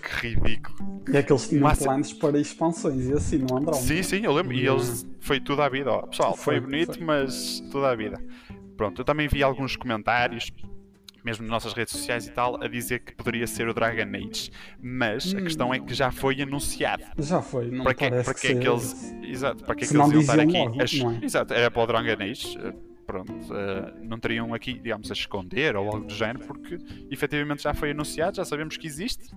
Que 0.06 0.28
ridículo. 0.28 1.04
E 1.12 1.18
é 1.18 1.24
que 1.24 1.32
eles 1.32 1.50
tinham 1.50 1.76
planos 1.76 2.14
para 2.14 2.40
expansões 2.40 3.08
e 3.08 3.14
assim 3.14 3.38
no 3.38 3.58
Andromeda. 3.58 3.74
Sim, 3.74 4.04
sim, 4.04 4.22
eu 4.24 4.32
lembro. 4.32 4.54
E 4.54 4.66
eles 4.66 5.08
foi 5.20 5.40
tudo 5.40 5.62
à 5.62 5.70
vida. 5.70 5.92
Ó. 5.92 6.04
Pessoal, 6.04 6.36
foi, 6.36 6.56
foi 6.56 6.60
bonito, 6.60 6.98
foi. 6.98 7.04
mas 7.04 7.62
tudo 7.72 7.86
à 7.86 7.96
vida. 7.96 8.24
Pronto, 8.78 9.02
eu 9.02 9.06
também 9.06 9.28
vi 9.28 9.42
alguns 9.42 9.76
comentários, 9.76 10.52
mesmo 11.24 11.44
nas 11.44 11.52
nossas 11.52 11.74
redes 11.74 11.94
sociais 11.94 12.28
e 12.28 12.32
tal, 12.32 12.62
a 12.62 12.68
dizer 12.68 13.00
que 13.00 13.16
poderia 13.16 13.48
ser 13.48 13.68
o 13.68 13.74
Dragon 13.74 14.10
Age. 14.16 14.52
Mas 14.82 15.34
hum. 15.34 15.40
a 15.40 15.42
questão 15.42 15.74
é 15.74 15.80
que 15.80 15.94
já 15.94 16.12
foi 16.12 16.42
anunciado. 16.42 17.04
Já 17.18 17.42
foi, 17.42 17.72
não 17.72 17.84
para 17.84 17.94
que, 17.94 18.10
para 18.10 18.34
que, 18.34 18.48
é 18.48 18.56
que 18.56 18.68
eles. 18.68 19.16
Exato, 19.24 19.64
para 19.64 19.76
que 19.76 19.86
é 19.86 19.88
que 19.88 19.96
eles 19.96 20.12
iam 20.12 20.22
estar 20.22 20.40
aqui? 20.40 20.58
Logo, 20.58 20.82
As... 20.82 20.94
é? 20.94 21.26
Exato, 21.26 21.54
era 21.54 21.72
para 21.72 21.82
o 21.82 21.88
Dragon 21.88 22.24
Age 22.24 22.58
pronto, 23.06 23.32
uh, 23.32 24.04
não 24.04 24.20
teriam 24.20 24.54
aqui, 24.54 24.74
digamos, 24.74 25.10
a 25.10 25.14
esconder 25.14 25.76
ou 25.76 25.88
algo 25.88 26.06
do 26.06 26.14
género, 26.14 26.40
porque 26.46 26.78
efetivamente 27.10 27.64
já 27.64 27.74
foi 27.74 27.92
anunciado, 27.92 28.38
já 28.38 28.46
sabemos 28.46 28.78
que 28.78 28.88
existe. 28.88 29.34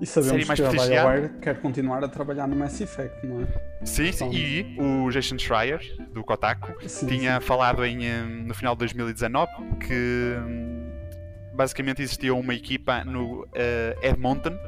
E 0.00 0.06
sabemos 0.06 0.48
que 0.48 0.62
a 0.62 0.70
BioWare 0.70 1.38
quer 1.40 1.60
continuar 1.60 2.02
a 2.02 2.08
trabalhar 2.08 2.48
no 2.48 2.56
Mass 2.56 2.80
Effect, 2.80 3.24
não 3.24 3.42
é? 3.42 3.46
Sim, 3.84 4.10
sim. 4.10 4.24
Então, 4.24 4.32
e 4.32 4.76
o 4.78 5.10
Jason 5.10 5.38
Schreier, 5.38 5.80
do 6.12 6.24
Kotaku, 6.24 6.74
sim, 6.88 7.06
tinha 7.06 7.40
sim. 7.40 7.46
falado 7.46 7.84
em, 7.84 8.04
eh, 8.04 8.22
no 8.22 8.52
final 8.52 8.74
de 8.74 8.80
2019 8.80 9.52
que 9.86 10.34
hum, 10.38 10.90
basicamente 11.54 12.02
existia 12.02 12.34
uma 12.34 12.54
equipa 12.54 13.04
no 13.04 13.42
uh, 13.42 13.48
Edmonton, 14.02 14.58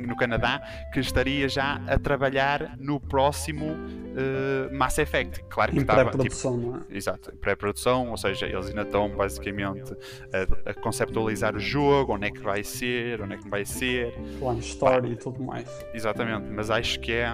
no 0.00 0.16
Canadá, 0.16 0.62
que 0.92 1.00
estaria 1.00 1.48
já 1.48 1.80
a 1.86 1.98
trabalhar 1.98 2.76
no 2.78 3.00
próximo 3.00 3.66
uh, 3.66 4.74
Mass 4.74 4.98
Effect. 4.98 5.42
Claro 5.48 5.72
que 5.72 5.78
em 5.78 5.80
estava. 5.82 6.04
pré-produção, 6.04 6.58
tipo, 6.58 6.70
não 6.70 6.78
é? 6.78 6.96
Exato, 6.96 7.32
pré-produção, 7.36 8.10
ou 8.10 8.16
seja, 8.16 8.46
eles 8.46 8.68
ainda 8.68 8.82
estão 8.82 9.08
basicamente 9.10 9.94
a, 10.32 10.70
a, 10.70 10.74
conceptualizar 10.74 11.54
o 11.56 11.60
jogo, 11.60 12.14
onde 12.14 12.26
é 12.26 12.30
que 12.30 12.40
vai 12.40 12.62
ser, 12.64 13.20
onde 13.20 13.34
é 13.34 13.36
que 13.36 13.44
não 13.44 13.50
vai 13.50 13.64
ser. 13.64 14.14
Plan 14.38 14.58
story 14.58 15.08
Pá, 15.08 15.12
e 15.12 15.16
tudo 15.16 15.42
mais. 15.42 15.86
Exatamente, 15.94 16.48
mas 16.50 16.70
acho 16.70 17.00
que 17.00 17.12
é 17.12 17.28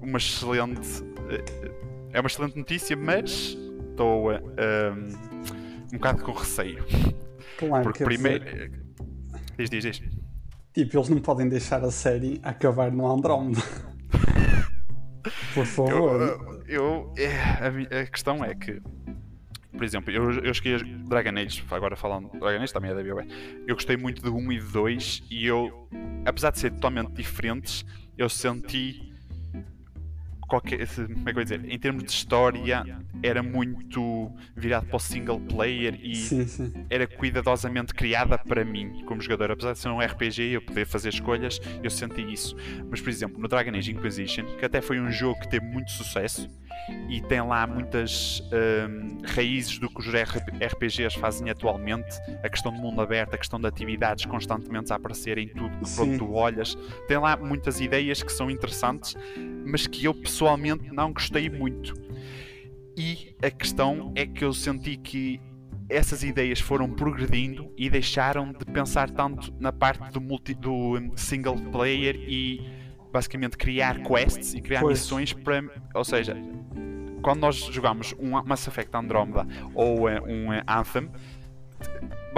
uma 0.00 0.18
excelente. 0.18 1.04
Eh, 1.28 1.70
é 2.12 2.20
uma 2.20 2.26
excelente 2.26 2.56
notícia, 2.56 2.96
mas 2.96 3.56
estou 3.90 4.32
um, 4.32 4.36
um 5.92 5.98
bocado 5.98 6.22
com 6.22 6.32
receio. 6.32 6.84
Claro, 7.58 7.84
Porque 7.84 8.04
primeiro. 8.04 8.44
Dizer... 8.44 8.72
Diz, 9.58 9.70
diz, 9.70 9.84
diz. 9.84 10.17
Tipo, 10.78 10.96
eles 10.96 11.08
não 11.08 11.18
podem 11.18 11.48
deixar 11.48 11.82
a 11.82 11.90
série 11.90 12.38
acabar 12.40 12.92
no 12.92 13.04
Andrómeda. 13.04 13.60
Por 15.52 15.66
favor. 15.66 16.62
Eu, 16.68 17.12
eu 17.12 17.14
é, 17.18 18.02
a, 18.02 18.06
questão 18.06 18.44
é 18.44 18.54
que, 18.54 18.80
por 19.72 19.82
exemplo, 19.82 20.12
eu, 20.12 20.30
eu 20.34 20.52
escolhi 20.52 20.78
Dragon 21.08 21.36
Age, 21.36 21.64
agora 21.72 21.96
falando, 21.96 22.30
Dragon 22.38 22.62
Age 22.62 22.72
também 22.72 22.92
é 22.92 22.94
da 22.94 23.02
BioWare. 23.02 23.26
Eu 23.66 23.74
gostei 23.74 23.96
muito 23.96 24.22
de 24.22 24.30
1 24.30 24.52
e 24.52 24.60
de 24.60 24.66
2 24.66 25.22
e 25.28 25.46
eu, 25.46 25.88
apesar 26.24 26.52
de 26.52 26.60
ser 26.60 26.70
totalmente 26.70 27.10
diferentes, 27.10 27.84
eu 28.16 28.28
senti 28.28 29.07
qualquer, 30.48 30.88
como 30.88 31.28
é 31.28 31.32
que 31.32 31.38
eu 31.38 31.44
dizer, 31.44 31.64
em 31.70 31.78
termos 31.78 32.02
de 32.02 32.10
história, 32.10 32.84
era 33.22 33.42
muito 33.42 34.32
virado 34.56 34.86
para 34.86 34.96
o 34.96 34.98
single 34.98 35.38
player 35.40 35.98
e 36.02 36.16
sim, 36.16 36.46
sim. 36.46 36.72
era 36.88 37.06
cuidadosamente 37.06 37.92
criada 37.94 38.38
para 38.38 38.64
mim 38.64 39.04
como 39.04 39.20
jogador. 39.20 39.52
Apesar 39.52 39.74
de 39.74 39.78
ser 39.78 39.88
um 39.88 40.00
RPG 40.00 40.42
e 40.42 40.52
eu 40.54 40.62
poder 40.62 40.86
fazer 40.86 41.10
escolhas, 41.10 41.60
eu 41.82 41.90
senti 41.90 42.22
isso. 42.22 42.56
Mas, 42.90 43.00
por 43.00 43.10
exemplo, 43.10 43.38
no 43.38 43.46
Dragon 43.46 43.76
Age 43.76 43.92
Inquisition, 43.92 44.44
que 44.58 44.64
até 44.64 44.80
foi 44.80 44.98
um 44.98 45.10
jogo 45.10 45.38
que 45.40 45.48
teve 45.48 45.66
muito 45.66 45.90
sucesso 45.90 46.48
e 47.08 47.20
tem 47.20 47.40
lá 47.40 47.66
muitas 47.66 48.42
um, 48.52 49.18
raízes 49.24 49.78
do 49.78 49.88
que 49.88 50.00
os 50.00 50.06
RPGs 50.08 51.18
fazem 51.18 51.50
atualmente, 51.50 52.18
a 52.42 52.48
questão 52.48 52.72
do 52.72 52.78
mundo 52.78 53.00
aberto, 53.00 53.34
a 53.34 53.38
questão 53.38 53.60
de 53.60 53.66
atividades 53.66 54.24
constantemente 54.24 54.92
a 54.92 54.96
aparecer 54.96 55.38
em 55.38 55.48
tudo 55.48 55.70
que 55.78 56.18
tu 56.18 56.32
olhas, 56.32 56.76
tem 57.06 57.18
lá 57.18 57.36
muitas 57.36 57.80
ideias 57.80 58.22
que 58.22 58.32
são 58.32 58.50
interessantes, 58.50 59.14
mas 59.68 59.86
que 59.86 60.04
eu 60.04 60.14
pessoalmente 60.14 60.90
não 60.92 61.12
gostei 61.12 61.48
muito. 61.48 61.94
E 62.96 63.36
a 63.42 63.50
questão 63.50 64.12
é 64.16 64.26
que 64.26 64.44
eu 64.44 64.52
senti 64.52 64.96
que 64.96 65.40
essas 65.88 66.22
ideias 66.22 66.60
foram 66.60 66.90
progredindo 66.90 67.72
e 67.76 67.88
deixaram 67.88 68.52
de 68.52 68.64
pensar 68.64 69.10
tanto 69.10 69.52
na 69.58 69.72
parte 69.72 70.12
do, 70.12 70.20
multi, 70.20 70.52
do 70.54 70.98
hum, 70.98 71.12
single 71.16 71.56
player 71.70 72.16
e 72.16 72.60
basicamente 73.12 73.56
criar 73.56 74.02
quests 74.02 74.54
e 74.54 74.60
criar 74.60 74.80
pois. 74.80 74.98
missões 74.98 75.32
para. 75.32 75.62
Ou 75.94 76.04
seja, 76.04 76.36
quando 77.22 77.40
nós 77.40 77.56
jogamos 77.56 78.14
um 78.18 78.30
Mass 78.42 78.66
Effect 78.66 78.94
Andromeda 78.96 79.46
ou 79.74 80.08
uh, 80.08 80.24
um 80.26 80.50
uh, 80.50 80.62
Anthem, 80.66 81.10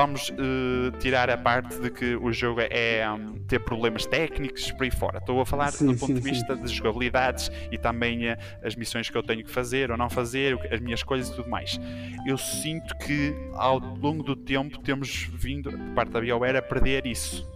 vamos 0.00 0.30
uh, 0.30 0.96
tirar 0.98 1.28
a 1.28 1.36
parte 1.36 1.78
de 1.78 1.90
que 1.90 2.16
o 2.16 2.32
jogo 2.32 2.62
é 2.62 3.06
um, 3.10 3.38
ter 3.40 3.58
problemas 3.60 4.06
técnicos 4.06 4.72
por 4.72 4.84
aí 4.84 4.90
fora. 4.90 5.18
Estou 5.18 5.38
a 5.42 5.44
falar 5.44 5.70
sim, 5.72 5.88
do 5.88 5.92
ponto 5.92 6.06
sim, 6.06 6.14
de 6.14 6.20
vista 6.20 6.56
sim. 6.56 6.62
de 6.62 6.72
jogabilidades 6.72 7.52
e 7.70 7.76
também 7.76 8.32
uh, 8.32 8.36
as 8.64 8.74
missões 8.74 9.10
que 9.10 9.16
eu 9.18 9.22
tenho 9.22 9.44
que 9.44 9.50
fazer 9.50 9.90
ou 9.90 9.98
não 9.98 10.08
fazer, 10.08 10.58
as 10.72 10.80
minhas 10.80 11.02
coisas 11.02 11.30
e 11.30 11.36
tudo 11.36 11.50
mais. 11.50 11.78
Eu 12.26 12.38
sinto 12.38 12.96
que 12.96 13.34
ao 13.52 13.78
longo 13.78 14.22
do 14.22 14.34
tempo 14.34 14.78
temos 14.78 15.28
vindo, 15.34 15.70
de 15.70 15.90
parte 15.90 16.12
da 16.12 16.20
BioWare, 16.20 16.56
a 16.56 16.62
perder 16.62 17.04
isso. 17.04 17.46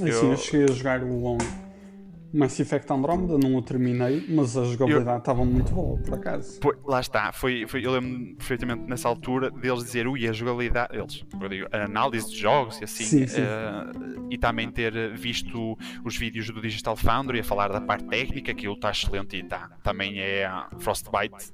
Assim, 0.00 0.08
eu... 0.10 0.30
eu 0.30 0.36
cheguei 0.36 0.66
a 0.66 0.72
jogar 0.72 1.02
o 1.02 1.18
longo 1.18 1.69
Mass 2.32 2.60
Effect 2.60 2.92
Andromeda 2.92 3.36
não 3.38 3.56
o 3.56 3.62
terminei, 3.62 4.24
mas 4.28 4.56
a 4.56 4.64
jogabilidade 4.64 5.18
estava 5.18 5.40
eu... 5.40 5.46
muito 5.46 5.72
boa, 5.72 5.98
por 5.98 6.14
acaso. 6.14 6.60
Pô, 6.60 6.74
lá 6.84 7.00
está, 7.00 7.32
foi, 7.32 7.66
foi, 7.66 7.84
eu 7.84 7.92
lembro 7.92 8.36
perfeitamente 8.36 8.82
nessa 8.88 9.08
altura 9.08 9.50
deles 9.50 9.84
dizer, 9.84 10.06
ui, 10.06 10.26
a 10.28 10.32
jogabilidade, 10.32 10.96
eles, 10.96 11.24
eu 11.40 11.48
digo, 11.48 11.66
a 11.72 11.84
análise 11.84 12.30
de 12.30 12.38
jogos 12.38 12.80
e 12.80 12.84
assim, 12.84 13.04
sim, 13.04 13.26
sim. 13.26 13.40
Uh, 13.40 14.28
e 14.30 14.38
também 14.38 14.70
ter 14.70 15.14
visto 15.16 15.76
os 16.04 16.16
vídeos 16.16 16.46
do 16.50 16.60
Digital 16.60 16.96
Foundry 16.96 17.40
a 17.40 17.44
falar 17.44 17.68
da 17.68 17.80
parte 17.80 18.06
técnica, 18.06 18.54
que 18.54 18.68
está 18.68 18.90
excelente 18.90 19.36
e 19.36 19.40
está. 19.40 19.70
Também 19.82 20.20
é 20.20 20.48
Frostbite, 20.78 21.52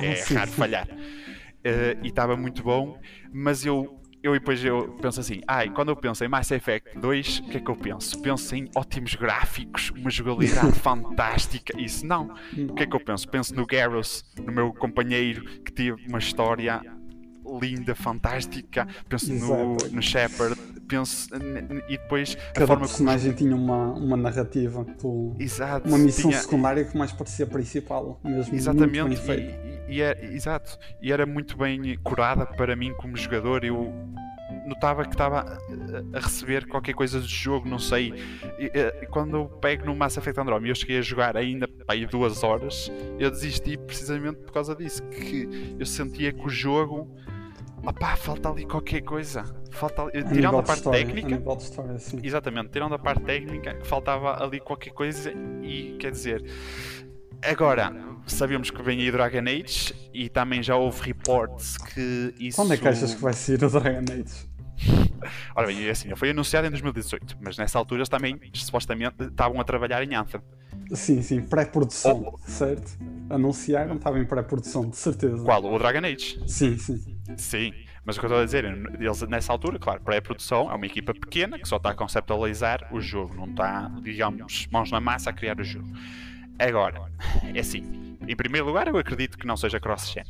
é 0.00 0.12
ah, 0.12 0.34
raro 0.34 0.50
falhar. 0.52 0.88
Uh, 0.88 1.98
e 2.02 2.08
estava 2.08 2.36
muito 2.36 2.62
bom, 2.62 2.98
mas 3.32 3.64
eu 3.64 4.01
eu 4.22 4.32
depois 4.32 4.64
eu 4.64 4.96
penso 5.00 5.20
assim, 5.20 5.40
ai, 5.46 5.68
quando 5.70 5.88
eu 5.88 5.96
penso 5.96 6.24
em 6.24 6.28
Mass 6.28 6.50
Effect 6.50 6.98
2, 6.98 7.38
o 7.40 7.42
que 7.48 7.56
é 7.56 7.60
que 7.60 7.70
eu 7.70 7.76
penso? 7.76 8.20
Penso 8.20 8.54
em 8.54 8.68
ótimos 8.74 9.14
gráficos, 9.14 9.90
uma 9.90 10.10
jogabilidade 10.10 10.72
fantástica. 10.78 11.78
Isso 11.80 12.06
não. 12.06 12.32
O 12.68 12.74
que 12.74 12.84
é 12.84 12.86
que 12.86 12.94
eu 12.94 13.00
penso? 13.00 13.28
Penso 13.28 13.54
no 13.54 13.66
Garrus, 13.66 14.24
no 14.36 14.52
meu 14.52 14.72
companheiro 14.72 15.44
que 15.62 15.72
teve 15.72 16.06
uma 16.08 16.18
história 16.18 16.80
linda, 17.60 17.94
fantástica. 17.94 18.86
Penso 19.08 19.32
no, 19.34 19.76
no 19.90 20.02
Shepard, 20.02 20.56
penso 20.88 21.28
e 21.88 21.96
depois 21.96 22.36
cada 22.54 22.66
forma 22.66 22.86
personagem 22.86 23.32
como... 23.32 23.38
tinha 23.38 23.56
uma, 23.56 23.92
uma 23.92 24.16
narrativa, 24.16 24.84
tu... 24.98 25.34
Exato, 25.38 25.88
uma 25.88 25.98
missão 25.98 26.30
tinha... 26.30 26.40
secundária 26.40 26.84
que 26.84 26.96
mais 26.96 27.12
parecia 27.12 27.46
principal, 27.46 28.20
mesmo 28.22 28.54
exatamente. 28.54 29.16
E, 29.88 30.00
era, 30.00 30.24
exato, 30.24 30.78
e 31.00 31.12
era 31.12 31.26
muito 31.26 31.56
bem 31.56 31.96
curada 32.02 32.46
para 32.46 32.74
mim 32.76 32.92
como 32.94 33.16
jogador. 33.16 33.64
Eu 33.64 33.92
notava 34.66 35.04
que 35.04 35.12
estava 35.12 35.58
a 36.12 36.18
receber 36.18 36.66
qualquer 36.66 36.94
coisa 36.94 37.20
do 37.20 37.26
jogo, 37.26 37.68
não 37.68 37.78
sei. 37.78 38.12
E, 38.58 38.66
e, 38.66 39.06
quando 39.06 39.36
eu 39.36 39.46
pego 39.46 39.86
no 39.86 39.94
Mass 39.94 40.16
Effect 40.16 40.40
Andromeda 40.40 40.66
e 40.66 40.70
eu 40.70 40.74
cheguei 40.74 40.98
a 40.98 41.02
jogar 41.02 41.36
ainda 41.36 41.68
aí 41.88 42.06
duas 42.06 42.42
horas, 42.42 42.90
eu 43.18 43.30
desisti 43.30 43.76
precisamente 43.76 44.40
por 44.40 44.52
causa 44.52 44.74
disso, 44.74 45.02
que 45.08 45.76
eu 45.78 45.86
sentia 45.86 46.32
que 46.32 46.44
o 46.44 46.48
jogo 46.48 47.10
opá, 47.84 48.16
falta 48.16 48.48
ali 48.48 48.64
qualquer 48.64 49.02
coisa. 49.02 49.44
Falta 49.70 50.02
ali, 50.02 50.22
tirando 50.24 50.58
a 50.58 50.62
parte 50.62 50.78
história, 50.78 51.06
técnica. 51.06 51.50
A 51.50 51.56
história, 51.56 51.96
exatamente, 52.22 52.68
tirando 52.70 52.94
a 52.94 52.98
parte 52.98 53.22
técnica, 53.22 53.78
faltava 53.84 54.42
ali 54.42 54.60
qualquer 54.60 54.90
coisa 54.90 55.32
e 55.62 55.96
quer 55.98 56.10
dizer. 56.10 56.44
Agora, 57.42 57.92
sabemos 58.26 58.70
que 58.70 58.82
vem 58.82 59.00
aí 59.00 59.10
Dragon 59.10 59.40
Age 59.40 59.94
e 60.14 60.28
também 60.28 60.62
já 60.62 60.76
houve 60.76 61.02
reports 61.02 61.76
que 61.76 62.34
isso. 62.38 62.56
Quando 62.56 62.72
é 62.72 62.76
que 62.76 62.86
achas 62.86 63.14
que 63.14 63.20
vai 63.20 63.32
sair 63.32 63.62
o 63.64 63.70
Dragon 63.70 64.04
Age? 64.12 64.52
Ora 65.54 65.66
bem, 65.66 65.86
é 65.86 65.90
assim, 65.90 66.14
foi 66.16 66.30
anunciado 66.30 66.66
em 66.66 66.70
2018, 66.70 67.36
mas 67.40 67.56
nessa 67.56 67.78
altura 67.78 68.00
eles 68.00 68.08
também 68.08 68.40
supostamente 68.54 69.14
estavam 69.20 69.60
a 69.60 69.64
trabalhar 69.64 70.02
em 70.02 70.14
Anthem. 70.14 70.40
Sim, 70.92 71.22
sim, 71.22 71.40
pré-produção, 71.42 72.32
oh. 72.32 72.38
certo? 72.46 72.98
Anunciaram, 73.30 73.96
estava 73.96 74.18
em 74.18 74.24
pré-produção, 74.24 74.88
de 74.88 74.96
certeza. 74.96 75.42
Qual? 75.44 75.64
O 75.64 75.78
Dragon 75.78 76.06
Age? 76.06 76.42
Sim, 76.46 76.76
sim. 76.76 77.00
Sim, 77.36 77.72
mas 78.04 78.16
o 78.16 78.20
que 78.20 78.26
eu 78.26 78.28
estou 78.28 78.42
a 78.42 78.44
dizer, 78.44 78.64
eles 78.64 79.22
nessa 79.22 79.52
altura, 79.52 79.78
claro, 79.78 80.00
pré-produção, 80.02 80.70
é 80.70 80.74
uma 80.74 80.86
equipa 80.86 81.14
pequena 81.14 81.58
que 81.58 81.68
só 81.68 81.76
está 81.76 81.90
a 81.90 81.94
conceptualizar 81.94 82.88
o 82.92 83.00
jogo, 83.00 83.34
não 83.34 83.46
está, 83.46 83.88
digamos, 84.02 84.66
mãos 84.70 84.90
na 84.90 85.00
massa 85.00 85.30
a 85.30 85.32
criar 85.32 85.58
o 85.60 85.64
jogo. 85.64 85.88
Agora, 86.58 87.02
é 87.54 87.60
assim, 87.60 88.16
em 88.26 88.36
primeiro 88.36 88.66
lugar, 88.66 88.86
eu 88.86 88.96
acredito 88.96 89.38
que 89.38 89.46
não 89.46 89.56
seja 89.56 89.80
cross-gen. 89.80 90.24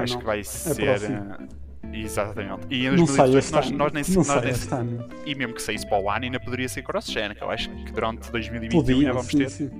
Acho 0.00 0.14
não. 0.14 0.20
que 0.20 0.26
vai 0.26 0.40
é 0.40 0.42
ser. 0.42 0.82
É 0.82 1.60
Exatamente. 1.92 2.66
E 2.70 2.86
em 2.86 2.96
2018 2.96 3.52
nós, 3.52 3.70
nós, 3.70 3.92
nem 3.92 4.04
não 4.08 4.22
nós 4.24 4.68
nem 4.68 4.98
E 5.26 5.34
mesmo 5.34 5.54
que 5.54 5.62
saísse 5.62 5.86
para 5.86 6.00
o 6.00 6.10
ano 6.10 6.24
ainda 6.24 6.38
poderia 6.38 6.68
ser 6.68 6.82
cross-gen, 6.82 7.34
que 7.34 7.42
eu 7.42 7.50
acho 7.50 7.68
que 7.70 7.92
durante 7.92 8.30
2021 8.30 8.78
Podia, 8.78 8.96
ainda 8.96 9.12
vamos 9.12 9.26
sim, 9.26 9.38
ter 9.38 9.50
sim. 9.50 9.70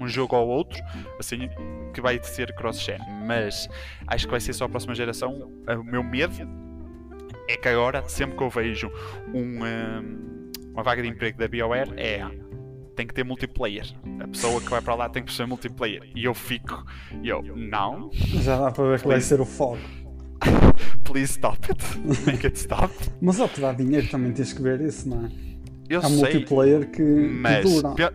um 0.00 0.08
jogo 0.08 0.36
ou 0.36 0.48
outro, 0.48 0.82
assim, 1.18 1.48
que 1.92 2.00
vai 2.00 2.20
ser 2.22 2.52
cross-gen. 2.54 2.98
Mas 3.26 3.68
acho 4.06 4.24
que 4.24 4.30
vai 4.30 4.40
ser 4.40 4.52
só 4.52 4.64
a 4.64 4.68
próxima 4.68 4.94
geração. 4.94 5.50
O 5.68 5.84
meu 5.84 6.02
medo 6.02 6.34
é 7.48 7.56
que 7.56 7.68
agora, 7.68 8.02
sempre 8.08 8.36
que 8.36 8.42
eu 8.42 8.50
vejo 8.50 8.90
um, 9.32 9.58
uma 10.72 10.82
vaga 10.82 11.02
de 11.02 11.08
emprego 11.08 11.38
da 11.38 11.46
BioWare, 11.46 11.92
é 11.96 12.22
tem 12.94 13.06
que 13.06 13.14
ter 13.14 13.24
multiplayer. 13.24 13.86
A 14.20 14.28
pessoa 14.28 14.60
que 14.60 14.68
vai 14.68 14.80
para 14.80 14.94
lá 14.94 15.08
tem 15.08 15.22
que 15.22 15.32
ser 15.32 15.46
multiplayer. 15.46 16.02
E 16.14 16.24
eu 16.24 16.34
fico, 16.34 16.84
e 17.22 17.28
eu, 17.28 17.42
não. 17.42 18.10
Já 18.12 18.58
dá 18.58 18.70
para 18.70 18.84
ver 18.84 19.00
que 19.00 19.08
vai 19.08 19.20
ser 19.20 19.40
o 19.40 19.44
foco. 19.44 19.78
Please 21.04 21.32
stop 21.32 21.58
it. 21.70 21.82
Make 22.26 22.46
it 22.46 22.58
stop. 22.58 22.92
Mas 23.20 23.40
ao 23.40 23.48
que 23.48 23.60
dá 23.60 23.72
dinheiro 23.72 24.08
também 24.08 24.32
tens 24.32 24.52
que 24.52 24.62
ver 24.62 24.80
isso, 24.80 25.08
não 25.08 25.26
é? 25.26 25.30
Eu 25.88 26.00
Há 26.00 26.08
sei, 26.08 26.16
multiplayer 26.16 26.90
que, 26.90 27.02
mas, 27.02 27.64
que 27.64 27.82
dura. 27.82 28.14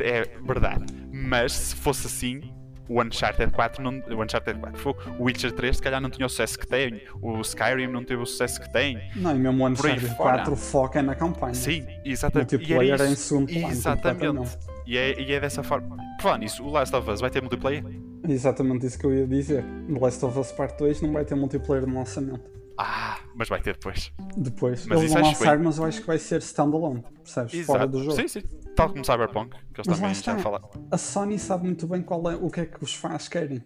É 0.00 0.24
verdade. 0.44 0.84
Mas 1.12 1.52
se 1.52 1.76
fosse 1.76 2.06
assim, 2.06 2.40
o 2.88 3.02
Uncharted 3.02 3.52
4 3.52 3.82
não, 3.82 4.02
o 4.16 4.22
Uncharted 4.22 4.58
4 4.58 4.96
o 5.18 5.24
Witcher 5.24 5.52
3 5.52 5.76
se 5.76 5.82
calhar 5.82 6.00
não 6.00 6.10
tinha 6.10 6.26
o 6.26 6.28
sucesso 6.28 6.58
que 6.58 6.66
tem 6.66 7.02
o 7.20 7.40
Skyrim 7.40 7.86
não 7.86 8.04
teve 8.04 8.22
o 8.22 8.26
sucesso 8.26 8.60
que 8.60 8.72
tem. 8.72 9.00
Não, 9.16 9.34
e 9.34 9.38
mesmo 9.38 9.64
o 9.64 9.68
Uncharted 9.68 10.14
4 10.14 10.56
foca 10.56 11.02
na 11.02 11.14
campanha. 11.14 11.54
Sim, 11.54 11.86
exatamente. 12.04 12.56
Multiplayer 12.56 13.00
é 13.00 13.08
em 13.08 13.14
segundo 13.14 13.52
plano 13.52 13.68
exatamente. 13.68 14.58
e 14.86 14.96
é, 14.96 15.20
e 15.20 15.32
é 15.32 15.40
dessa 15.40 15.62
forma. 15.62 15.96
Falando 16.20 16.42
nisso, 16.42 16.62
o 16.64 16.70
Last 16.70 16.94
of 16.94 17.10
Us 17.10 17.20
vai 17.20 17.30
ter 17.30 17.40
multiplayer? 17.40 17.84
exatamente 18.28 18.86
isso 18.86 18.98
que 18.98 19.04
eu 19.04 19.14
ia 19.14 19.26
dizer. 19.26 19.64
No 19.64 20.00
Last 20.00 20.24
of 20.24 20.38
Us 20.38 20.52
Part 20.52 20.78
2 20.78 21.02
não 21.02 21.12
vai 21.12 21.24
ter 21.24 21.34
multiplayer 21.34 21.86
no 21.86 21.94
lançamento 21.94 22.61
ah, 22.78 23.18
mas 23.34 23.48
vai 23.48 23.60
ter 23.60 23.74
depois 23.74 24.12
depois, 24.36 24.86
mas 24.86 25.00
eles 25.00 25.12
vão 25.12 25.22
lançar 25.22 25.58
mas 25.58 25.78
eu 25.78 25.84
acho 25.84 26.00
que 26.00 26.06
vai 26.06 26.18
ser 26.18 26.40
standalone 26.40 27.02
percebes? 27.22 27.54
Exato. 27.54 27.66
fora 27.66 27.86
do 27.86 28.02
jogo 28.02 28.16
sim, 28.16 28.28
sim 28.28 28.42
Tal 28.74 28.88
como 28.88 29.04
Cyberpunk, 29.04 29.50
que 29.74 29.80
eles 29.80 29.86
Mas 29.86 29.98
também 29.98 30.14
já 30.14 30.38
falaram. 30.38 30.70
A 30.90 30.96
Sony 30.96 31.38
sabe 31.38 31.64
muito 31.64 31.86
bem 31.86 32.02
qual 32.02 32.30
é, 32.30 32.36
o 32.36 32.48
que 32.48 32.60
é 32.60 32.66
que 32.66 32.82
os 32.82 32.94
fãs 32.94 33.28
querem. 33.28 33.62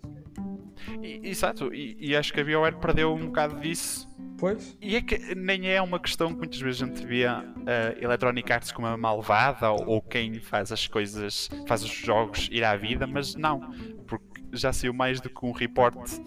E, 1.01 1.29
exato, 1.29 1.73
e, 1.73 1.97
e, 1.99 2.17
acho 2.17 2.33
que 2.33 2.41
a 2.41 2.45
BioWare 2.45 2.77
perdeu 2.77 3.15
um 3.15 3.27
bocado 3.27 3.61
disso. 3.61 4.09
Pois. 4.39 4.77
E 4.81 4.97
é 4.97 5.01
que 5.01 5.35
nem 5.35 5.71
é 5.71 5.81
uma 5.81 5.99
questão 5.99 6.29
que 6.29 6.39
muitas 6.39 6.61
vezes 6.61 6.83
a 6.83 6.87
gente 6.87 7.07
vê 7.07 7.25
a 7.25 7.41
uh, 7.41 8.05
Electronic 8.05 8.53
Arts 8.53 8.73
como 8.73 8.87
uma 8.87 8.97
malvada 8.97 9.71
ou, 9.71 9.89
ou, 9.89 10.03
quem 10.03 10.41
faz 10.41 10.71
as 10.71 10.87
coisas, 10.87 11.49
faz 11.67 11.83
os 11.83 11.91
jogos 11.91 12.49
ir 12.53 12.63
à 12.63 12.77
vida, 12.77 13.07
mas 13.07 13.35
não, 13.35 13.61
porque 14.07 14.43
já 14.53 14.73
saiu 14.73 14.93
mais 14.93 15.21
do 15.21 15.31
que 15.31 15.47
um 15.47 15.53
reporte 15.53 16.21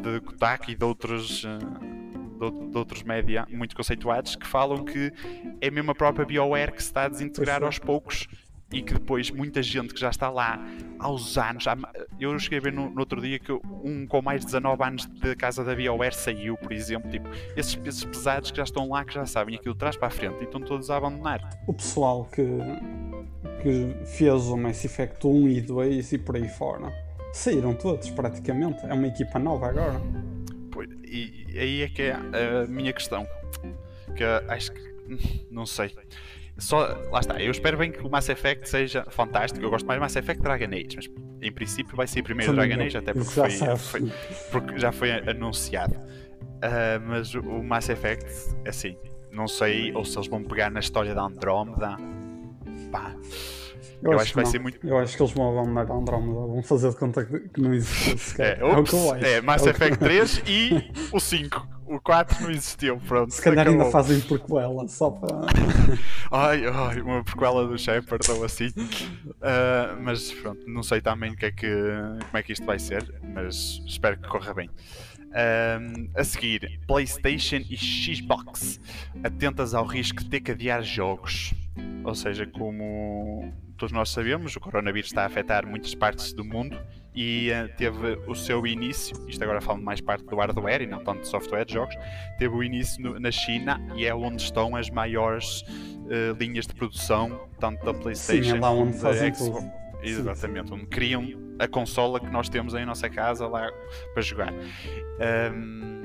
de 0.00 0.20
Kotaku 0.20 0.70
e 0.70 0.74
de 0.76 0.84
outros. 0.84 1.44
Uh, 1.44 2.07
de, 2.38 2.78
outros 2.78 3.02
média 3.02 3.46
muito 3.50 3.74
conceituados 3.74 4.36
que 4.36 4.46
falam 4.46 4.84
que 4.84 5.12
é 5.60 5.70
mesmo 5.70 5.90
a 5.90 5.94
própria 5.94 6.24
BioWare 6.24 6.72
que 6.72 6.82
se 6.82 6.88
está 6.88 7.04
a 7.04 7.08
desintegrar 7.08 7.62
aos 7.62 7.78
poucos 7.78 8.26
e 8.70 8.82
que 8.82 8.92
depois 8.92 9.30
muita 9.30 9.62
gente 9.62 9.94
que 9.94 10.00
já 10.00 10.10
está 10.10 10.28
lá 10.28 10.60
aos 10.98 11.38
anos. 11.38 11.64
Eu 12.20 12.38
cheguei 12.38 12.58
a 12.58 12.62
ver 12.62 12.72
no, 12.72 12.90
no, 12.90 13.00
outro 13.00 13.20
dia 13.20 13.38
que 13.38 13.50
um 13.52 14.06
com 14.06 14.20
mais 14.20 14.40
de 14.40 14.46
19 14.46 14.82
anos 14.82 15.06
de 15.06 15.34
casa 15.36 15.64
da 15.64 15.74
BioWare 15.74 16.14
saiu, 16.14 16.56
por 16.56 16.72
exemplo. 16.72 17.10
Tipo, 17.10 17.28
esses 17.56 17.74
pesos 17.74 18.04
pesados 18.04 18.50
que 18.50 18.58
já 18.58 18.64
estão 18.64 18.88
lá, 18.88 19.04
que 19.04 19.14
já 19.14 19.24
sabem 19.24 19.56
aquilo 19.56 19.74
de 19.74 19.78
trás 19.78 19.96
para 19.96 20.08
a 20.08 20.10
frente 20.10 20.40
e 20.40 20.44
estão 20.44 20.60
todos 20.60 20.90
a 20.90 20.96
abandonar. 20.96 21.40
O 21.66 21.72
pessoal 21.72 22.26
que, 22.26 22.44
que 23.62 24.04
fez 24.04 24.46
o 24.48 24.56
Mass 24.56 24.84
Effect 24.84 25.26
1 25.26 25.48
e 25.48 25.60
2 25.62 26.12
e 26.12 26.18
por 26.18 26.36
aí 26.36 26.48
fora 26.48 26.92
saíram 27.32 27.74
todos 27.74 28.10
praticamente. 28.10 28.84
É 28.86 28.92
uma 28.92 29.06
equipa 29.06 29.38
nova 29.38 29.68
agora 29.68 30.00
e 31.10 31.58
aí 31.58 31.82
é 31.82 31.88
que 31.88 32.02
é 32.02 32.12
a 32.12 32.66
minha 32.68 32.92
questão. 32.92 33.26
Que 34.16 34.24
acho 34.48 34.72
que. 34.72 34.88
Não 35.50 35.66
sei. 35.66 35.94
Só, 36.58 36.88
lá 37.10 37.20
está, 37.20 37.40
eu 37.40 37.52
espero 37.52 37.78
bem 37.78 37.92
que 37.92 38.04
o 38.04 38.10
Mass 38.10 38.28
Effect 38.28 38.68
seja 38.68 39.04
fantástico. 39.10 39.64
Eu 39.64 39.70
gosto 39.70 39.86
mais 39.86 39.98
do 39.98 40.02
Mass 40.02 40.16
Effect 40.16 40.42
Dragon 40.42 40.66
Age, 40.66 40.96
mas 40.96 41.08
em 41.40 41.52
princípio 41.52 41.96
vai 41.96 42.06
ser 42.06 42.22
primeiro 42.22 42.52
Também 42.52 42.68
Dragon 42.68 42.84
Age, 42.84 42.98
até 42.98 43.14
porque 43.14 43.32
já 43.50 43.76
foi, 43.76 44.00
foi, 44.00 44.12
porque 44.50 44.78
já 44.78 44.90
foi 44.90 45.12
anunciado. 45.12 45.94
Uh, 45.94 47.00
mas 47.06 47.32
o 47.34 47.62
Mass 47.62 47.88
Effect, 47.88 48.26
assim, 48.66 48.96
não 49.30 49.46
sei 49.46 49.92
ou 49.94 50.04
se 50.04 50.18
eles 50.18 50.28
vão 50.28 50.42
pegar 50.42 50.68
na 50.70 50.80
história 50.80 51.14
da 51.14 51.22
Andrómeda. 51.22 51.96
Pá, 52.90 53.14
eu, 54.02 54.12
eu 54.12 54.18
acho, 54.18 54.22
acho, 54.22 54.30
que 54.30 54.34
vai 54.36 54.44
não. 54.44 54.50
ser 54.50 54.58
muito. 54.60 54.86
Eu 54.86 54.98
acho 54.98 55.16
que 55.16 55.22
eles 55.22 55.32
vão 55.32 55.50
abandonar 55.50 55.90
Andromeda, 55.90 56.32
vão 56.32 56.62
fazer 56.62 56.90
de 56.90 56.96
conta 56.96 57.24
que 57.24 57.60
não 57.60 57.74
existe 57.74 58.18
sequer. 58.18 58.58
É, 58.58 58.60
é, 58.60 58.62
eu 58.62 58.82
acho. 58.82 59.14
é 59.24 59.40
Mass 59.40 59.66
é 59.66 59.70
Effect 59.70 59.98
3 59.98 60.42
e 60.46 60.90
o 61.12 61.18
5. 61.18 61.68
o 61.86 62.00
4 62.00 62.42
não 62.42 62.50
existiu, 62.50 62.98
pronto. 62.98 63.32
Se 63.32 63.42
calhar 63.42 63.66
ainda 63.66 63.86
fazem 63.86 64.20
prequela, 64.20 64.86
só 64.86 65.10
para. 65.10 65.46
ai, 66.30 66.64
ai, 66.66 67.00
uma 67.00 67.24
prequela 67.24 67.66
do 67.66 67.76
Shepard 67.76 68.30
ou 68.30 68.44
assim. 68.44 68.68
Uh, 68.68 70.00
mas 70.00 70.32
pronto, 70.32 70.64
não 70.68 70.82
sei 70.82 71.00
também 71.00 71.34
que 71.34 71.46
é 71.46 71.50
que, 71.50 71.66
como 71.66 72.36
é 72.36 72.42
que 72.42 72.52
isto 72.52 72.64
vai 72.64 72.78
ser, 72.78 73.04
mas 73.34 73.82
espero 73.86 74.18
que 74.18 74.28
corra 74.28 74.54
bem. 74.54 74.70
Um, 75.28 76.08
a 76.16 76.24
seguir, 76.24 76.80
PlayStation 76.86 77.60
e 77.68 77.76
Xbox. 77.76 78.80
Atentas 79.22 79.74
ao 79.74 79.84
risco 79.84 80.22
de 80.22 80.30
ter 80.30 80.40
que 80.40 80.52
adiar 80.52 80.82
jogos. 80.82 81.52
Ou 82.04 82.14
seja, 82.14 82.46
como 82.46 83.52
todos 83.78 83.92
nós 83.92 84.10
sabemos, 84.10 84.54
o 84.56 84.60
coronavírus 84.60 85.08
está 85.08 85.22
a 85.22 85.26
afetar 85.26 85.66
muitas 85.66 85.94
partes 85.94 86.32
do 86.32 86.44
mundo 86.44 86.78
e 87.14 87.50
uh, 87.50 87.68
teve 87.76 88.18
o 88.26 88.34
seu 88.34 88.66
início, 88.66 89.16
isto 89.28 89.42
agora 89.42 89.60
falando 89.60 89.84
mais 89.84 90.00
parte 90.00 90.24
do 90.24 90.36
hardware 90.36 90.82
e 90.82 90.86
não 90.86 91.02
tanto 91.02 91.20
de 91.20 91.28
software 91.28 91.64
de 91.64 91.74
jogos, 91.74 91.94
teve 92.38 92.54
o 92.54 92.62
início 92.62 93.00
no, 93.02 93.18
na 93.18 93.30
China 93.30 93.80
e 93.96 94.04
é 94.04 94.14
onde 94.14 94.42
estão 94.42 94.76
as 94.76 94.90
maiores 94.90 95.62
uh, 95.62 96.36
linhas 96.38 96.66
de 96.66 96.74
produção, 96.74 97.48
tanto 97.58 97.84
da 97.84 97.94
PlayStation 97.94 98.50
Sim, 98.50 98.56
é 98.56 98.60
lá 98.60 98.70
onde 98.70 98.92
como 98.92 99.02
da 99.02 99.08
fazem 99.08 99.34
Xbox. 99.34 99.64
tudo. 99.64 99.72
Exatamente, 100.02 100.72
onde 100.72 100.86
criam 100.86 101.24
a 101.58 101.66
consola 101.66 102.20
que 102.20 102.30
nós 102.30 102.48
temos 102.48 102.74
em 102.74 102.84
nossa 102.84 103.08
casa 103.08 103.46
lá 103.46 103.68
para 104.12 104.22
jogar. 104.22 104.52
Um, 104.52 105.97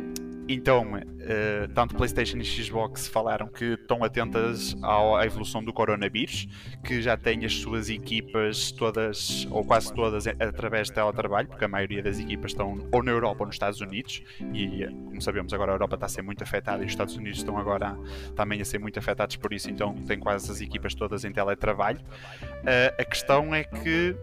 então, 0.48 0.94
uh, 0.94 1.68
tanto 1.74 1.96
PlayStation 1.96 2.38
e 2.38 2.44
Xbox 2.44 3.08
falaram 3.08 3.48
que 3.48 3.74
estão 3.74 4.04
atentas 4.04 4.76
à 4.84 5.26
evolução 5.26 5.64
do 5.64 5.72
coronavírus, 5.72 6.48
que 6.84 7.02
já 7.02 7.16
têm 7.16 7.46
as 7.46 7.54
suas 7.54 7.90
equipas 7.90 8.72
todas, 8.72 9.48
ou 9.50 9.64
quase 9.64 9.94
todas, 9.94 10.28
através 10.28 10.88
de 10.88 10.94
teletrabalho, 10.94 11.48
porque 11.48 11.64
a 11.64 11.68
maioria 11.68 12.04
das 12.04 12.20
equipas 12.20 12.52
estão 12.52 12.88
ou 12.92 13.04
na 13.04 13.12
Europa 13.12 13.42
ou 13.42 13.48
nos 13.48 13.56
Estados 13.56 13.80
Unidos, 13.80 14.22
e 14.54 14.86
como 14.86 15.22
sabemos 15.22 15.54
agora 15.54 15.72
a 15.72 15.76
Europa 15.76 15.96
está 15.96 16.06
a 16.08 16.10
ser 16.10 16.22
muito 16.22 16.44
afetada 16.44 16.84
e 16.84 16.86
os 16.86 16.92
Estados 16.92 17.16
Unidos 17.16 17.40
estão 17.40 17.58
agora 17.58 17.98
também 18.36 18.62
a 18.62 18.66
ser 18.66 18.80
muito 18.80 19.00
afetados 19.00 19.36
por 19.38 19.54
isso, 19.54 19.70
então 19.70 19.96
tem 20.06 20.20
quase 20.20 20.52
as 20.52 20.62
equipas 20.62 20.94
todas 20.94 21.24
em 21.24 21.32
teletrabalho. 21.32 22.00
Uh, 22.00 23.02
a 23.02 23.06
questão 23.06 23.56
é 23.56 23.64
que 23.64 24.16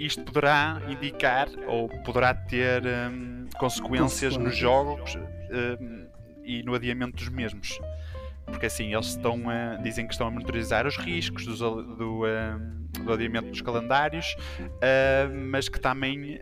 isto 0.00 0.24
poderá 0.24 0.80
indicar 0.88 1.48
ou 1.68 1.88
poderá 2.02 2.32
ter 2.32 2.82
hum, 2.82 3.46
consequências 3.58 4.34
nos 4.36 4.56
jogos 4.56 5.16
hum, 5.16 6.06
e 6.42 6.62
no 6.62 6.74
adiamento 6.74 7.16
dos 7.16 7.28
mesmos. 7.28 7.78
Porque 8.46 8.66
assim, 8.66 8.94
eles 8.94 9.08
estão 9.08 9.48
a, 9.48 9.76
dizem 9.76 10.06
que 10.06 10.12
estão 10.12 10.26
a 10.26 10.30
monitorizar 10.30 10.86
os 10.86 10.96
riscos 10.96 11.44
do, 11.44 11.82
do, 11.96 12.24
hum, 12.24 12.88
do 13.04 13.12
adiamento 13.12 13.50
dos 13.50 13.60
calendários, 13.60 14.34
mas 15.52 15.68
que 15.68 15.78
também 15.78 16.40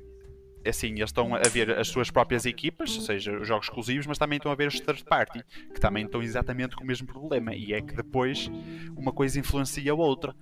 assim, 0.67 0.89
eles 0.89 1.11
estão 1.11 1.35
a 1.35 1.41
ver 1.41 1.71
as 1.79 1.89
suas 1.89 2.11
próprias 2.11 2.45
equipas, 2.45 2.95
ou 2.97 3.03
seja, 3.03 3.39
os 3.39 3.49
jogos 3.49 3.67
exclusivos, 3.67 4.07
mas 4.07 4.19
também 4.19 4.37
estão 4.37 4.53
a 4.53 4.55
ver 4.55 4.69
os 4.69 4.79
third 4.79 5.05
party, 5.05 5.43
que 5.73 5.81
também 5.81 6.05
estão 6.05 6.23
exatamente 6.23 6.77
com 6.77 6.85
o 6.85 6.87
mesmo 6.87 7.07
problema, 7.07 7.55
e 7.55 7.73
é 7.73 7.81
que 7.81 7.95
depois 7.95 8.51
uma 8.97 9.13
coisa 9.13 9.39
influencia 9.39 9.93
a 9.93 9.95
outra. 9.95 10.35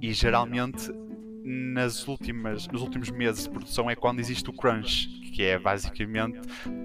E 0.00 0.12
geralmente 0.12 0.90
nas 1.44 2.08
últimas, 2.08 2.66
nos 2.68 2.80
últimos 2.80 3.10
meses 3.10 3.44
de 3.44 3.50
produção 3.50 3.90
é 3.90 3.94
quando 3.94 4.18
existe 4.18 4.48
o 4.48 4.52
crunch, 4.52 5.08
que 5.34 5.42
é 5.42 5.58
basicamente 5.58 6.40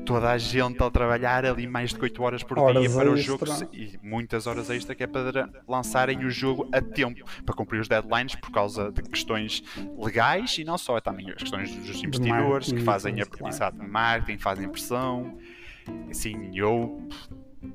toda 0.06 0.30
a 0.30 0.38
gente 0.38 0.84
a 0.84 0.92
trabalhar 0.92 1.46
ali 1.46 1.66
mais 1.66 1.94
de 1.94 2.02
8 2.02 2.22
horas 2.22 2.44
por 2.44 2.60
Horas 2.60 2.82
dia 2.82 2.92
para 2.92 3.10
o 3.10 3.16
jogo 3.16 3.46
e 3.72 3.98
muitas 4.04 4.48
horas 4.48 4.70
extra 4.70 4.94
que 4.94 5.04
é 5.04 5.08
para 5.08 5.50
lançarem 5.66 6.26
o 6.26 6.30
jogo 6.30 6.68
a 6.74 6.82
tempo, 6.82 7.24
para 7.46 7.56
cumprir 7.56 7.80
os 7.80 7.88
deadlines 7.88 8.36
por 8.36 8.52
causa 8.52 8.92
de 8.92 9.02
questões 9.04 9.64
legais 9.98 10.58
e 10.58 10.66
não 10.66 10.78
só, 10.78 10.98
é 10.98 11.02
também 11.02 11.30
as 11.30 11.36
questões 11.36 11.74
dos 11.74 12.04
investidores 12.04 12.72
que 12.72 12.82
fazem 12.82 13.22
a 13.22 13.26
claro. 13.26 13.54
exato, 13.54 13.78
marketing, 13.82 14.40
fazem 14.40 14.68
pressão. 14.68 15.38
Assim, 16.10 16.52
eu 16.54 17.08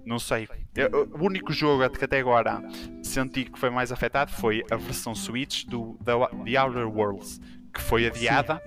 não 0.05 0.19
sei. 0.19 0.49
Eu- 0.77 1.09
o 1.13 1.25
único 1.25 1.53
jogo 1.53 1.89
que 1.91 2.05
até 2.05 2.19
agora 2.19 2.63
senti 3.03 3.45
que 3.45 3.59
foi 3.59 3.71
mais 3.71 3.93
afetado 3.93 4.33
foi 4.33 4.65
a 4.71 4.77
versão 4.77 5.15
Switch 5.15 5.65
do 5.67 5.97
The, 6.05 6.13
The 6.51 6.59
Outer 6.61 6.89
Worlds, 6.89 7.41
que 7.73 7.81
foi 7.81 8.07
adiada 8.07 8.61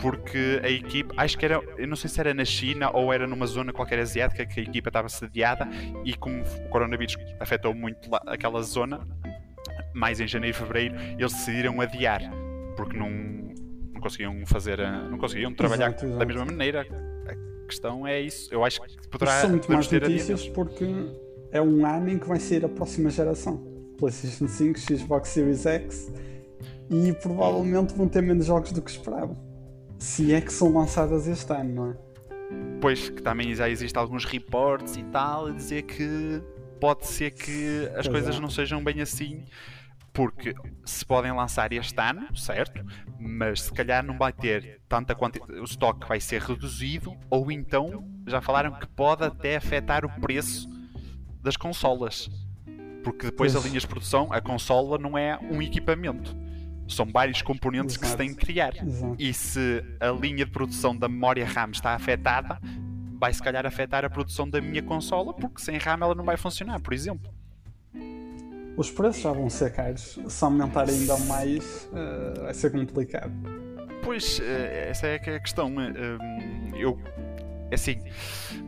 porque 0.00 0.60
a 0.62 0.68
equipa, 0.70 1.12
acho 1.16 1.36
que 1.38 1.44
era, 1.44 1.60
eu 1.76 1.86
não 1.88 1.96
sei 1.96 2.08
se 2.08 2.20
era 2.20 2.32
na 2.32 2.44
China 2.44 2.90
ou 2.92 3.12
era 3.12 3.26
numa 3.26 3.46
zona 3.46 3.72
qualquer 3.72 3.98
asiática 3.98 4.46
que 4.46 4.60
a 4.60 4.62
equipa 4.62 4.88
estava 4.88 5.08
sediada 5.08 5.68
e 6.04 6.14
como 6.14 6.42
o 6.42 6.68
coronavírus 6.68 7.16
afetou 7.40 7.74
muito 7.74 8.10
lá, 8.10 8.22
aquela 8.26 8.62
zona, 8.62 9.00
mais 9.94 10.20
em 10.20 10.26
janeiro 10.26 10.56
e 10.56 10.58
fevereiro, 10.58 10.94
eles 11.18 11.32
decidiram 11.32 11.80
adiar 11.80 12.20
porque 12.76 12.96
não, 12.96 13.10
não 13.92 14.00
conseguiam 14.00 14.44
fazer, 14.46 14.78
não 15.10 15.18
conseguiam 15.18 15.52
trabalhar 15.52 15.88
Exato, 15.88 16.06
da 16.06 16.10
exato. 16.12 16.26
mesma 16.26 16.44
maneira. 16.46 16.86
A 17.28 17.66
questão 17.66 18.06
é 18.06 18.20
isso. 18.20 18.52
Eu 18.52 18.64
acho 18.64 18.80
que 18.82 19.08
poderá 19.08 19.40
são 19.40 19.50
muito 19.50 19.70
mais 19.70 19.90
notícias 19.90 20.48
porque 20.48 20.84
é 21.52 21.60
um 21.60 21.86
ano 21.86 22.08
em 22.08 22.18
que 22.18 22.26
vai 22.26 22.40
sair 22.40 22.64
a 22.64 22.68
próxima 22.68 23.10
geração. 23.10 23.62
PlayStation 23.98 24.48
5, 24.48 24.80
Xbox 24.80 25.28
Series 25.28 25.64
X 25.66 26.10
e 26.90 27.12
provavelmente 27.12 27.94
vão 27.94 28.08
ter 28.08 28.22
menos 28.22 28.46
jogos 28.46 28.72
do 28.72 28.82
que 28.82 28.90
esperavam. 28.90 29.36
Se 29.98 30.34
é 30.34 30.40
que 30.40 30.52
são 30.52 30.72
lançadas 30.72 31.28
este 31.28 31.52
ano, 31.52 31.74
não 31.74 31.90
é? 31.92 31.96
Pois 32.80 33.08
que 33.08 33.22
também 33.22 33.54
já 33.54 33.68
existem 33.68 34.00
alguns 34.00 34.24
reportes 34.24 34.96
e 34.96 35.04
tal 35.04 35.46
a 35.46 35.50
dizer 35.52 35.82
que 35.82 36.42
pode 36.80 37.06
ser 37.06 37.30
que 37.30 37.86
as 37.94 38.08
Pois 38.08 38.08
coisas 38.08 38.36
é. 38.36 38.40
não 38.40 38.50
sejam 38.50 38.82
bem 38.82 39.00
assim. 39.00 39.44
Porque 40.12 40.54
se 40.84 41.06
podem 41.06 41.32
lançar 41.32 41.72
este 41.72 41.98
ano, 41.98 42.36
certo? 42.36 42.84
Mas 43.18 43.62
se 43.62 43.72
calhar 43.72 44.04
não 44.04 44.18
vai 44.18 44.30
ter 44.30 44.80
tanta 44.86 45.14
quantidade, 45.14 45.52
o 45.58 45.64
estoque 45.64 46.06
vai 46.06 46.20
ser 46.20 46.42
reduzido, 46.42 47.16
ou 47.30 47.50
então 47.50 48.04
já 48.26 48.42
falaram 48.42 48.72
que 48.72 48.86
pode 48.88 49.24
até 49.24 49.56
afetar 49.56 50.04
o 50.04 50.10
preço 50.20 50.68
das 51.42 51.56
consolas. 51.56 52.30
Porque 53.04 53.26
depois 53.26 53.52
Pois. 53.52 53.64
a 53.64 53.68
linha 53.68 53.80
de 53.80 53.86
produção, 53.86 54.32
a 54.32 54.40
consola 54.40 54.96
não 54.96 55.18
é 55.18 55.36
um 55.50 55.60
equipamento. 55.60 56.36
São 56.88 57.06
vários 57.06 57.42
componentes 57.42 57.96
que 57.96 58.04
se 58.06 58.10
Exato. 58.14 58.18
têm 58.22 58.34
que 58.34 58.44
criar. 58.46 58.74
Exato. 58.76 59.16
E 59.18 59.32
se 59.34 59.82
a 60.00 60.10
linha 60.10 60.44
de 60.44 60.50
produção 60.50 60.96
da 60.96 61.08
memória 61.08 61.44
RAM 61.46 61.70
está 61.70 61.94
afetada, 61.94 62.60
vai 63.18 63.32
se 63.32 63.42
calhar 63.42 63.64
afetar 63.66 64.04
a 64.04 64.10
produção 64.10 64.48
da 64.48 64.60
minha 64.60 64.82
consola, 64.82 65.32
porque 65.34 65.60
sem 65.62 65.78
RAM 65.78 65.98
ela 66.02 66.14
não 66.14 66.24
vai 66.24 66.36
funcionar, 66.36 66.80
por 66.80 66.92
exemplo. 66.92 67.32
Os 68.76 68.90
preços 68.90 69.22
já 69.22 69.32
vão 69.32 69.50
ser 69.50 69.72
caros. 69.72 70.18
Se 70.28 70.44
aumentar 70.44 70.88
ainda 70.88 71.16
mais, 71.18 71.88
eh, 71.94 72.40
vai 72.40 72.54
ser 72.54 72.70
complicado. 72.72 73.32
Pois, 74.02 74.40
eh, 74.40 74.88
essa 74.90 75.06
é 75.06 75.20
é 75.24 75.36
a 75.36 75.40
questão. 75.40 75.68
eh, 75.80 75.92
hum, 76.20 76.70
Eu, 76.76 76.98
assim, 77.74 77.98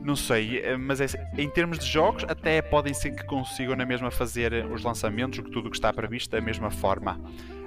não 0.03 0.17
sei, 0.17 0.59
eh, 0.61 0.77
mas 0.77 1.01
é- 1.01 1.31
em 1.37 1.49
termos 1.49 1.79
de 1.79 1.87
jogos, 1.87 2.25
até 2.29 2.61
podem 2.63 2.93
ser 2.95 3.11
que 3.13 3.25
consigam 3.25 3.77
na 3.77 3.85
mesma 3.87 4.11
fazer 4.11 4.53
eh, 4.53 4.65
os 4.67 4.83
lançamentos, 4.83 5.39
tudo 5.53 5.69
o 5.69 5.71
que 5.71 5.77
está 5.77 5.93
previsto, 5.93 6.31
da 6.31 6.41
mesma 6.41 6.71
forma. 6.71 7.21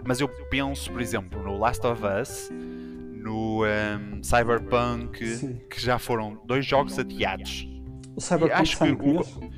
Mas 0.05 0.19
eu 0.19 0.27
penso, 0.49 0.91
por 0.91 1.01
exemplo, 1.01 1.41
no 1.43 1.57
Last 1.57 1.85
of 1.85 2.01
Us, 2.21 2.49
no 2.51 3.63
hum, 3.65 4.21
Cyberpunk, 4.23 5.25
Sim. 5.25 5.59
que 5.69 5.81
já 5.81 5.99
foram 5.99 6.41
dois 6.45 6.65
jogos 6.65 6.97
adiados. 6.97 7.67
O 8.15 8.21
Cyberpunk 8.21 8.53
acho 8.53 8.77
que 8.77 8.91
o-? 8.91 9.51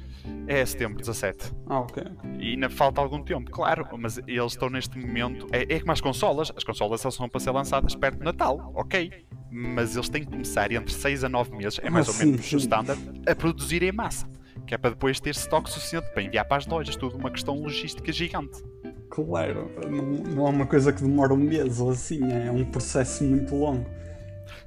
É 0.47 0.65
setembro 0.65 0.97
17. 0.97 1.51
Ah, 1.67 1.79
ok. 1.81 2.03
E 2.39 2.51
ainda 2.51 2.69
falta 2.69 2.99
algum 3.01 3.21
tempo, 3.23 3.49
claro, 3.51 3.87
mas 3.97 4.17
eles 4.27 4.51
estão 4.53 4.69
neste 4.69 4.97
momento. 4.97 5.47
É, 5.51 5.75
é 5.75 5.79
como 5.79 5.91
as 5.91 6.01
consolas, 6.01 6.51
as 6.55 6.63
consolas 6.63 7.01
só 7.01 7.11
são 7.11 7.29
para 7.29 7.39
ser 7.39 7.51
lançadas 7.51 7.95
perto 7.95 8.17
do 8.19 8.23
Natal, 8.25 8.71
ok. 8.75 9.11
Mas 9.51 9.95
eles 9.95 10.09
têm 10.09 10.23
que 10.23 10.29
começar 10.31 10.71
entre 10.71 10.93
6 10.93 11.23
a 11.23 11.29
9 11.29 11.55
meses, 11.55 11.79
é 11.83 11.89
mais 11.89 12.07
Ah, 12.07 12.11
ou 12.11 12.15
sim, 12.17 12.25
menos 12.31 12.45
sim. 12.45 12.55
o 12.55 12.59
standard, 12.59 12.99
a 13.27 13.35
produzir 13.35 13.81
em 13.83 13.91
massa. 13.91 14.27
Que 14.67 14.75
é 14.75 14.77
para 14.77 14.91
depois 14.91 15.19
ter 15.19 15.31
estoque 15.31 15.69
suficiente 15.71 16.07
para 16.13 16.21
enviar 16.21 16.45
para 16.45 16.57
as 16.57 16.67
lojas, 16.67 16.95
tudo 16.95 17.17
uma 17.17 17.31
questão 17.31 17.55
logística 17.55 18.11
gigante. 18.11 18.61
Claro, 19.09 19.71
não, 19.89 20.03
não 20.35 20.47
é 20.47 20.49
uma 20.51 20.65
coisa 20.67 20.93
que 20.93 21.01
demora 21.01 21.33
um 21.33 21.37
mês 21.37 21.79
ou 21.79 21.89
assim, 21.89 22.19
é 22.31 22.51
um 22.51 22.63
processo 22.65 23.23
muito 23.23 23.55
longo. 23.55 23.85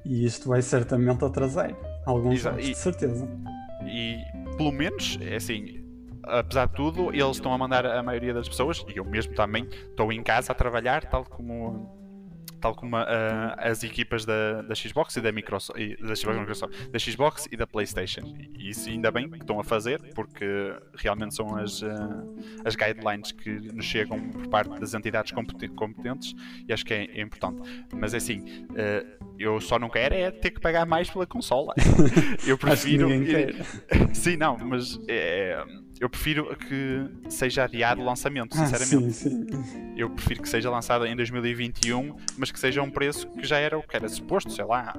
E 0.03 0.25
isto 0.25 0.49
vai 0.49 0.61
certamente 0.61 1.23
atrasar 1.23 1.73
alguns 2.05 2.43
e- 2.45 2.51
de 2.71 2.75
certeza. 2.75 3.25
E 3.85 4.17
pelo 4.53 4.71
menos, 4.71 5.17
é 5.21 5.35
assim, 5.35 5.83
apesar 6.23 6.67
de 6.67 6.75
tudo, 6.75 7.09
eles 7.09 7.37
estão 7.37 7.53
a 7.53 7.57
mandar 7.57 7.85
a 7.85 8.01
maioria 8.01 8.33
das 8.33 8.47
pessoas, 8.47 8.85
e 8.93 8.97
eu 8.97 9.05
mesmo 9.05 9.33
também, 9.33 9.67
estou 9.89 10.11
em 10.11 10.23
casa 10.23 10.51
a 10.51 10.55
trabalhar, 10.55 11.05
tal 11.05 11.25
como. 11.25 12.02
Tal 12.63 12.73
como 12.73 12.95
ah, 12.95 13.57
as 13.57 13.83
equipas 13.83 14.23
da, 14.23 14.61
da 14.61 14.73
Xbox 14.73 15.17
e 15.17 15.21
da 15.21 15.33
Microsoft, 15.33 15.77
e 15.77 15.97
da 15.97 16.15
Xbox, 16.15 16.39
Microsoft, 16.39 16.87
da 16.89 16.97
Xbox 16.97 17.45
e 17.51 17.57
da 17.57 17.67
PlayStation. 17.67 18.21
E 18.57 18.69
isso 18.69 18.87
ainda 18.87 19.11
bem 19.11 19.29
que 19.29 19.39
estão 19.39 19.59
a 19.59 19.65
fazer, 19.65 20.01
porque 20.15 20.73
realmente 20.95 21.35
são 21.35 21.57
as, 21.57 21.83
ah, 21.83 22.23
as 22.63 22.77
guidelines 22.77 23.33
que 23.33 23.49
nos 23.49 23.85
chegam 23.85 24.17
por 24.29 24.47
parte 24.47 24.79
das 24.79 24.93
entidades 24.93 25.33
competen- 25.33 25.75
competentes 25.75 26.33
e 26.65 26.71
acho 26.71 26.85
que 26.85 26.93
é, 26.93 27.03
é 27.03 27.21
importante. 27.21 27.85
Mas 27.93 28.13
é 28.13 28.17
assim, 28.17 28.65
ah, 28.77 29.05
eu 29.37 29.59
só 29.59 29.77
não 29.77 29.89
quero 29.89 30.15
é 30.15 30.31
ter 30.31 30.51
que 30.51 30.61
pagar 30.61 30.85
mais 30.85 31.09
pela 31.09 31.27
consola. 31.27 31.73
Eu 32.47 32.57
prefiro. 32.57 33.09
Sim, 34.13 34.37
não, 34.37 34.57
mas 34.57 34.97
é, 35.09 35.61
Eu 36.03 36.09
prefiro 36.09 36.53
que 36.57 37.07
seja 37.31 37.63
adiado 37.63 38.01
o 38.01 38.03
lançamento, 38.03 38.57
Ah, 38.59 38.65
sinceramente. 38.65 39.13
sim, 39.13 39.47
sim. 39.63 39.93
Eu 39.95 40.09
prefiro 40.09 40.41
que 40.41 40.49
seja 40.49 40.69
lançado 40.69 41.05
em 41.05 41.15
2021, 41.15 42.13
mas 42.37 42.51
que 42.51 42.59
seja 42.59 42.81
um 42.81 42.89
preço 42.89 43.25
que 43.29 43.47
já 43.47 43.57
era 43.57 43.77
o 43.77 43.81
que 43.81 43.95
era 43.95 44.09
suposto, 44.09 44.51
sei 44.51 44.65
lá, 44.65 44.93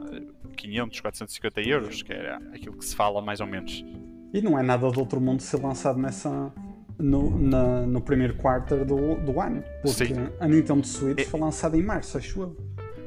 500, 0.56 1.00
450 1.00 1.60
euros, 1.60 2.02
que 2.02 2.10
era 2.10 2.38
aquilo 2.54 2.74
que 2.78 2.84
se 2.86 2.96
fala 2.96 3.20
mais 3.20 3.40
ou 3.40 3.46
menos. 3.46 3.84
E 4.32 4.40
não 4.40 4.58
é 4.58 4.62
nada 4.62 4.90
de 4.90 4.98
outro 4.98 5.20
mundo 5.20 5.42
ser 5.42 5.60
lançado 5.60 5.98
nessa. 5.98 6.50
No, 6.98 7.38
na- 7.38 7.84
no 7.84 8.00
primeiro 8.00 8.36
quarter 8.36 8.84
do, 8.86 9.16
do 9.16 9.40
ano. 9.42 9.62
Porque 9.82 10.06
Sim. 10.06 10.14
a 10.40 10.46
Nintendo 10.48 10.86
Switch 10.86 11.18
É- 11.18 11.24
foi 11.24 11.38
lançada 11.40 11.76
em 11.76 11.82
março, 11.82 12.16
acho 12.16 12.40
eu. 12.40 12.56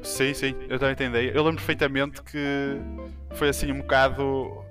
Sim, 0.04 0.34
sim, 0.36 0.54
eu 0.70 0.78
também 0.78 0.94
entendi. 0.94 1.32
Eu 1.34 1.42
lembro 1.42 1.56
perfeitamente 1.56 2.22
que 2.22 2.78
foi 3.32 3.50
assim 3.50 3.72
um 3.72 3.78
bocado 3.80 4.62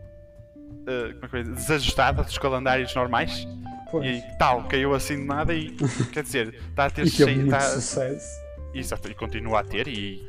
eh, 0.87 1.39
é 1.39 1.43
desajustada 1.43 2.23
dos 2.23 2.39
calendários 2.39 2.95
normais 2.95 3.47
Pois. 3.91 4.07
e 4.07 4.23
tal, 4.39 4.65
caiu 4.69 4.95
assim 4.95 5.17
de 5.17 5.25
nada 5.25 5.55
e 5.55 5.71
quer 6.12 6.23
dizer, 6.23 6.55
está 6.71 6.87
a 6.87 6.91
ter 6.91 7.07
E 7.07 7.11
cheio, 7.11 7.37
muito 7.37 7.51
tá- 7.51 7.61
sucesso. 7.61 8.29
Exato, 8.75 9.09
e 9.11 9.15
continua 9.15 9.61
a 9.61 9.65
ter 9.65 9.89
e 9.89 10.27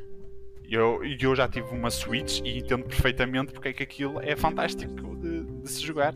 eu, 0.69 1.01
eu 1.03 1.35
já 1.35 1.47
tive 1.47 1.67
uma 1.69 1.89
Switch 1.89 2.39
e 2.43 2.59
entendo 2.59 2.83
perfeitamente 2.85 3.51
porque 3.53 3.69
é 3.69 3.73
que 3.73 3.83
aquilo 3.83 4.19
é 4.21 4.35
fantástico 4.35 5.15
de, 5.15 5.43
de 5.43 5.71
se 5.71 5.81
jogar. 5.81 6.13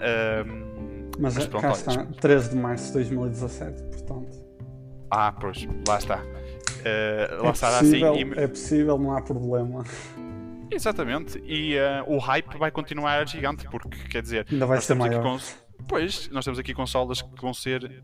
Ahm, 0.00 1.10
Mas, 1.18 1.34
Mas 1.34 1.46
pronto, 1.46 1.62
cá 1.62 1.68
olha, 1.72 1.76
está, 1.76 2.06
13 2.20 2.50
de 2.50 2.56
março 2.56 2.86
de 2.88 2.92
2017, 2.94 3.82
portanto. 3.82 4.38
ah, 5.10 5.32
pois, 5.32 5.66
lá 5.86 5.98
está. 5.98 6.22
Eh, 6.84 7.28
É 7.30 7.34
lançada 7.42 7.76
assim 7.78 8.00
possível, 8.00 8.14
e- 8.16 8.40
é 8.42 8.48
possível, 8.48 8.98
não 8.98 9.12
há 9.16 9.20
problema. 9.22 9.84
Exatamente, 10.70 11.42
e 11.44 11.74
eh, 11.74 12.02
o 12.06 12.18
hype 12.18 12.56
vai 12.56 12.70
continuar 12.70 13.26
gigante, 13.26 13.66
porque 13.68 13.98
quer 14.08 14.22
dizer, 14.22 14.46
Ainda 14.50 14.66
vai 14.66 14.80
ser 14.80 14.94
maior. 14.94 15.40
Pois, 15.88 16.28
nós 16.28 16.44
temos 16.44 16.58
aqui 16.58 16.72
consolas 16.72 17.22
que 17.22 17.40
vão 17.40 17.52
ser 17.52 18.02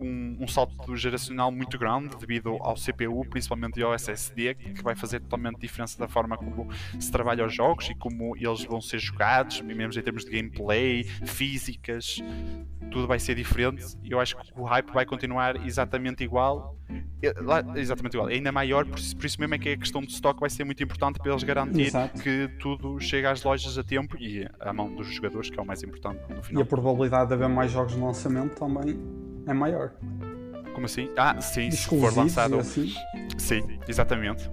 um, 0.00 0.36
um 0.40 0.48
salto 0.48 0.96
geracional 0.96 1.50
muito 1.52 1.78
grande 1.78 2.16
devido 2.16 2.56
ao 2.60 2.74
CPU, 2.74 3.24
principalmente 3.28 3.78
e 3.78 3.82
ao 3.82 3.94
SSD, 3.94 4.54
que 4.54 4.82
vai 4.82 4.94
fazer 4.94 5.20
totalmente 5.20 5.60
diferença 5.60 5.98
da 5.98 6.08
forma 6.08 6.36
como 6.36 6.68
se 6.98 7.10
trabalha 7.10 7.44
os 7.44 7.54
jogos 7.54 7.88
e 7.90 7.94
como 7.94 8.36
eles 8.36 8.64
vão 8.64 8.80
ser 8.80 8.98
jogados, 8.98 9.60
mesmo 9.60 9.98
em 9.98 10.02
termos 10.02 10.24
de 10.24 10.30
gameplay, 10.30 11.04
físicas, 11.04 12.22
tudo 12.90 13.06
vai 13.06 13.18
ser 13.18 13.34
diferente. 13.34 13.96
E 14.02 14.10
eu 14.12 14.20
acho 14.20 14.36
que 14.36 14.52
o 14.56 14.64
hype 14.64 14.90
vai 14.92 15.04
continuar 15.06 15.56
exatamente 15.66 16.24
igual. 16.24 16.76
Exatamente 17.76 18.14
igual, 18.14 18.28
ainda 18.28 18.50
maior, 18.50 18.84
por 18.84 18.98
isso, 18.98 19.16
por 19.16 19.26
isso 19.26 19.40
mesmo 19.40 19.54
é 19.54 19.58
que 19.58 19.68
a 19.68 19.76
questão 19.76 20.00
de 20.00 20.10
stock 20.12 20.40
vai 20.40 20.50
ser 20.50 20.64
muito 20.64 20.82
importante 20.82 21.18
para 21.20 21.30
eles 21.30 21.44
garantir 21.44 21.82
Exato. 21.82 22.20
que 22.20 22.48
tudo 22.58 22.98
chega 22.98 23.30
às 23.30 23.42
lojas 23.44 23.78
a 23.78 23.84
tempo 23.84 24.16
e 24.18 24.44
à 24.58 24.72
mão 24.72 24.92
dos 24.94 25.06
jogadores, 25.06 25.50
que 25.50 25.58
é 25.58 25.62
o 25.62 25.66
mais 25.66 25.82
importante 25.82 26.18
no 26.28 26.40
E 26.40 26.42
final. 26.42 26.62
a 26.62 26.66
probabilidade 26.66 27.28
de 27.28 27.34
haver 27.34 27.48
mais 27.48 27.70
jogos 27.70 27.94
de 27.94 28.00
lançamento 28.00 28.56
também 28.56 28.98
é 29.46 29.52
maior. 29.52 29.92
Como 30.74 30.86
assim? 30.86 31.10
Ah, 31.16 31.40
sim, 31.40 31.70
se 31.70 31.86
for 31.88 32.16
lançado. 32.16 32.58
assim. 32.58 32.94
Sim, 33.38 33.78
exatamente. 33.88 34.50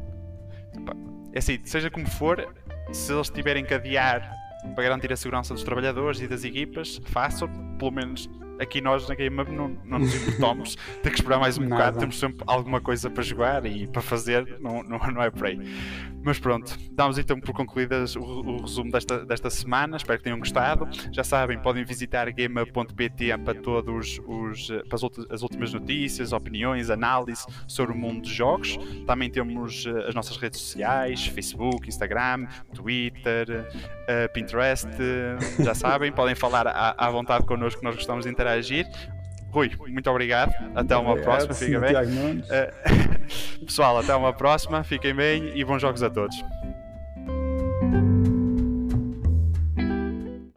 É 1.33 1.39
assim, 1.39 1.59
seja 1.63 1.89
como 1.89 2.07
for, 2.09 2.47
se 2.91 3.13
eles 3.13 3.29
tiverem 3.29 3.63
que 3.63 3.73
adiar 3.73 4.33
para 4.73 4.83
garantir 4.83 5.13
a 5.13 5.15
segurança 5.15 5.53
dos 5.53 5.63
trabalhadores 5.63 6.19
e 6.19 6.27
das 6.27 6.43
equipas, 6.43 6.99
façam, 7.05 7.47
pelo 7.77 7.91
menos 7.91 8.29
aqui 8.59 8.81
nós 8.81 9.07
na 9.07 9.15
Game 9.15 9.39
Up 9.41 9.51
não, 9.51 9.77
não 9.85 9.99
nos 9.99 10.13
importamos, 10.13 10.75
ter 11.03 11.09
que 11.09 11.15
esperar 11.15 11.39
mais 11.39 11.57
um 11.57 11.61
Nada. 11.61 11.75
bocado, 11.75 11.99
temos 11.99 12.19
sempre 12.19 12.43
alguma 12.47 12.81
coisa 12.81 13.09
para 13.09 13.23
jogar 13.23 13.65
e 13.65 13.87
para 13.87 14.01
fazer, 14.01 14.57
não, 14.59 14.83
não, 14.83 14.97
não 14.99 15.21
é 15.21 15.29
por 15.29 15.47
aí. 15.47 15.59
Mas 16.23 16.39
pronto, 16.39 16.77
damos 16.91 17.17
então 17.17 17.39
por 17.39 17.53
concluídas 17.53 18.15
o, 18.15 18.21
o 18.21 18.61
resumo 18.61 18.91
desta, 18.91 19.25
desta 19.25 19.49
semana, 19.49 19.97
espero 19.97 20.17
que 20.17 20.23
tenham 20.25 20.39
gostado. 20.39 20.87
Já 21.11 21.23
sabem, 21.23 21.57
podem 21.61 21.85
visitar 21.85 22.29
gameup.pt 22.31 23.37
para 23.37 23.53
todos 23.61 24.19
os 24.27 24.67
para 24.89 24.95
as, 25.31 25.41
últimas 25.41 25.73
notícias, 25.73 26.33
opiniões, 26.33 26.89
análise 26.89 27.45
sobre 27.67 27.93
o 27.93 27.97
mundo 27.97 28.21
dos 28.21 28.31
jogos. 28.31 28.77
Também 29.05 29.29
temos 29.29 29.85
eh, 29.85 30.07
as 30.07 30.15
nossas 30.15 30.35
redes 30.37 30.59
sociais, 30.59 31.27
Facebook, 31.27 31.87
Instagram, 31.87 32.47
Twitter, 32.73 33.67
eh, 34.07 34.27
Pinterest, 34.27 34.89
já 35.59 35.73
sabem, 35.73 36.11
podem 36.11 36.35
falar 36.35 36.67
à, 36.67 36.95
à 36.97 37.09
vontade 37.09 37.45
connosco, 37.45 37.79
que 37.79 37.85
nós 37.85 37.95
gostamos 37.95 38.25
de 38.25 38.31
interagir. 38.31 38.46
Rui, 39.49 39.71
muito 39.87 40.09
obrigado. 40.09 40.51
Até 40.75 40.95
uma 40.95 41.11
Obrigado, 41.11 41.47
próxima, 41.47 41.53
fica 41.53 41.79
Sr. 41.79 42.05
bem. 42.05 42.43
Eh, 42.49 42.73
Pessoal, 43.65 43.97
até 43.99 44.15
uma 44.15 44.33
próxima, 44.33 44.83
fiquem 44.83 45.15
bem 45.15 45.51
e 45.57 45.63
bons 45.63 45.81
jogos 45.81 46.03
a 46.03 46.09
todos. 46.09 46.35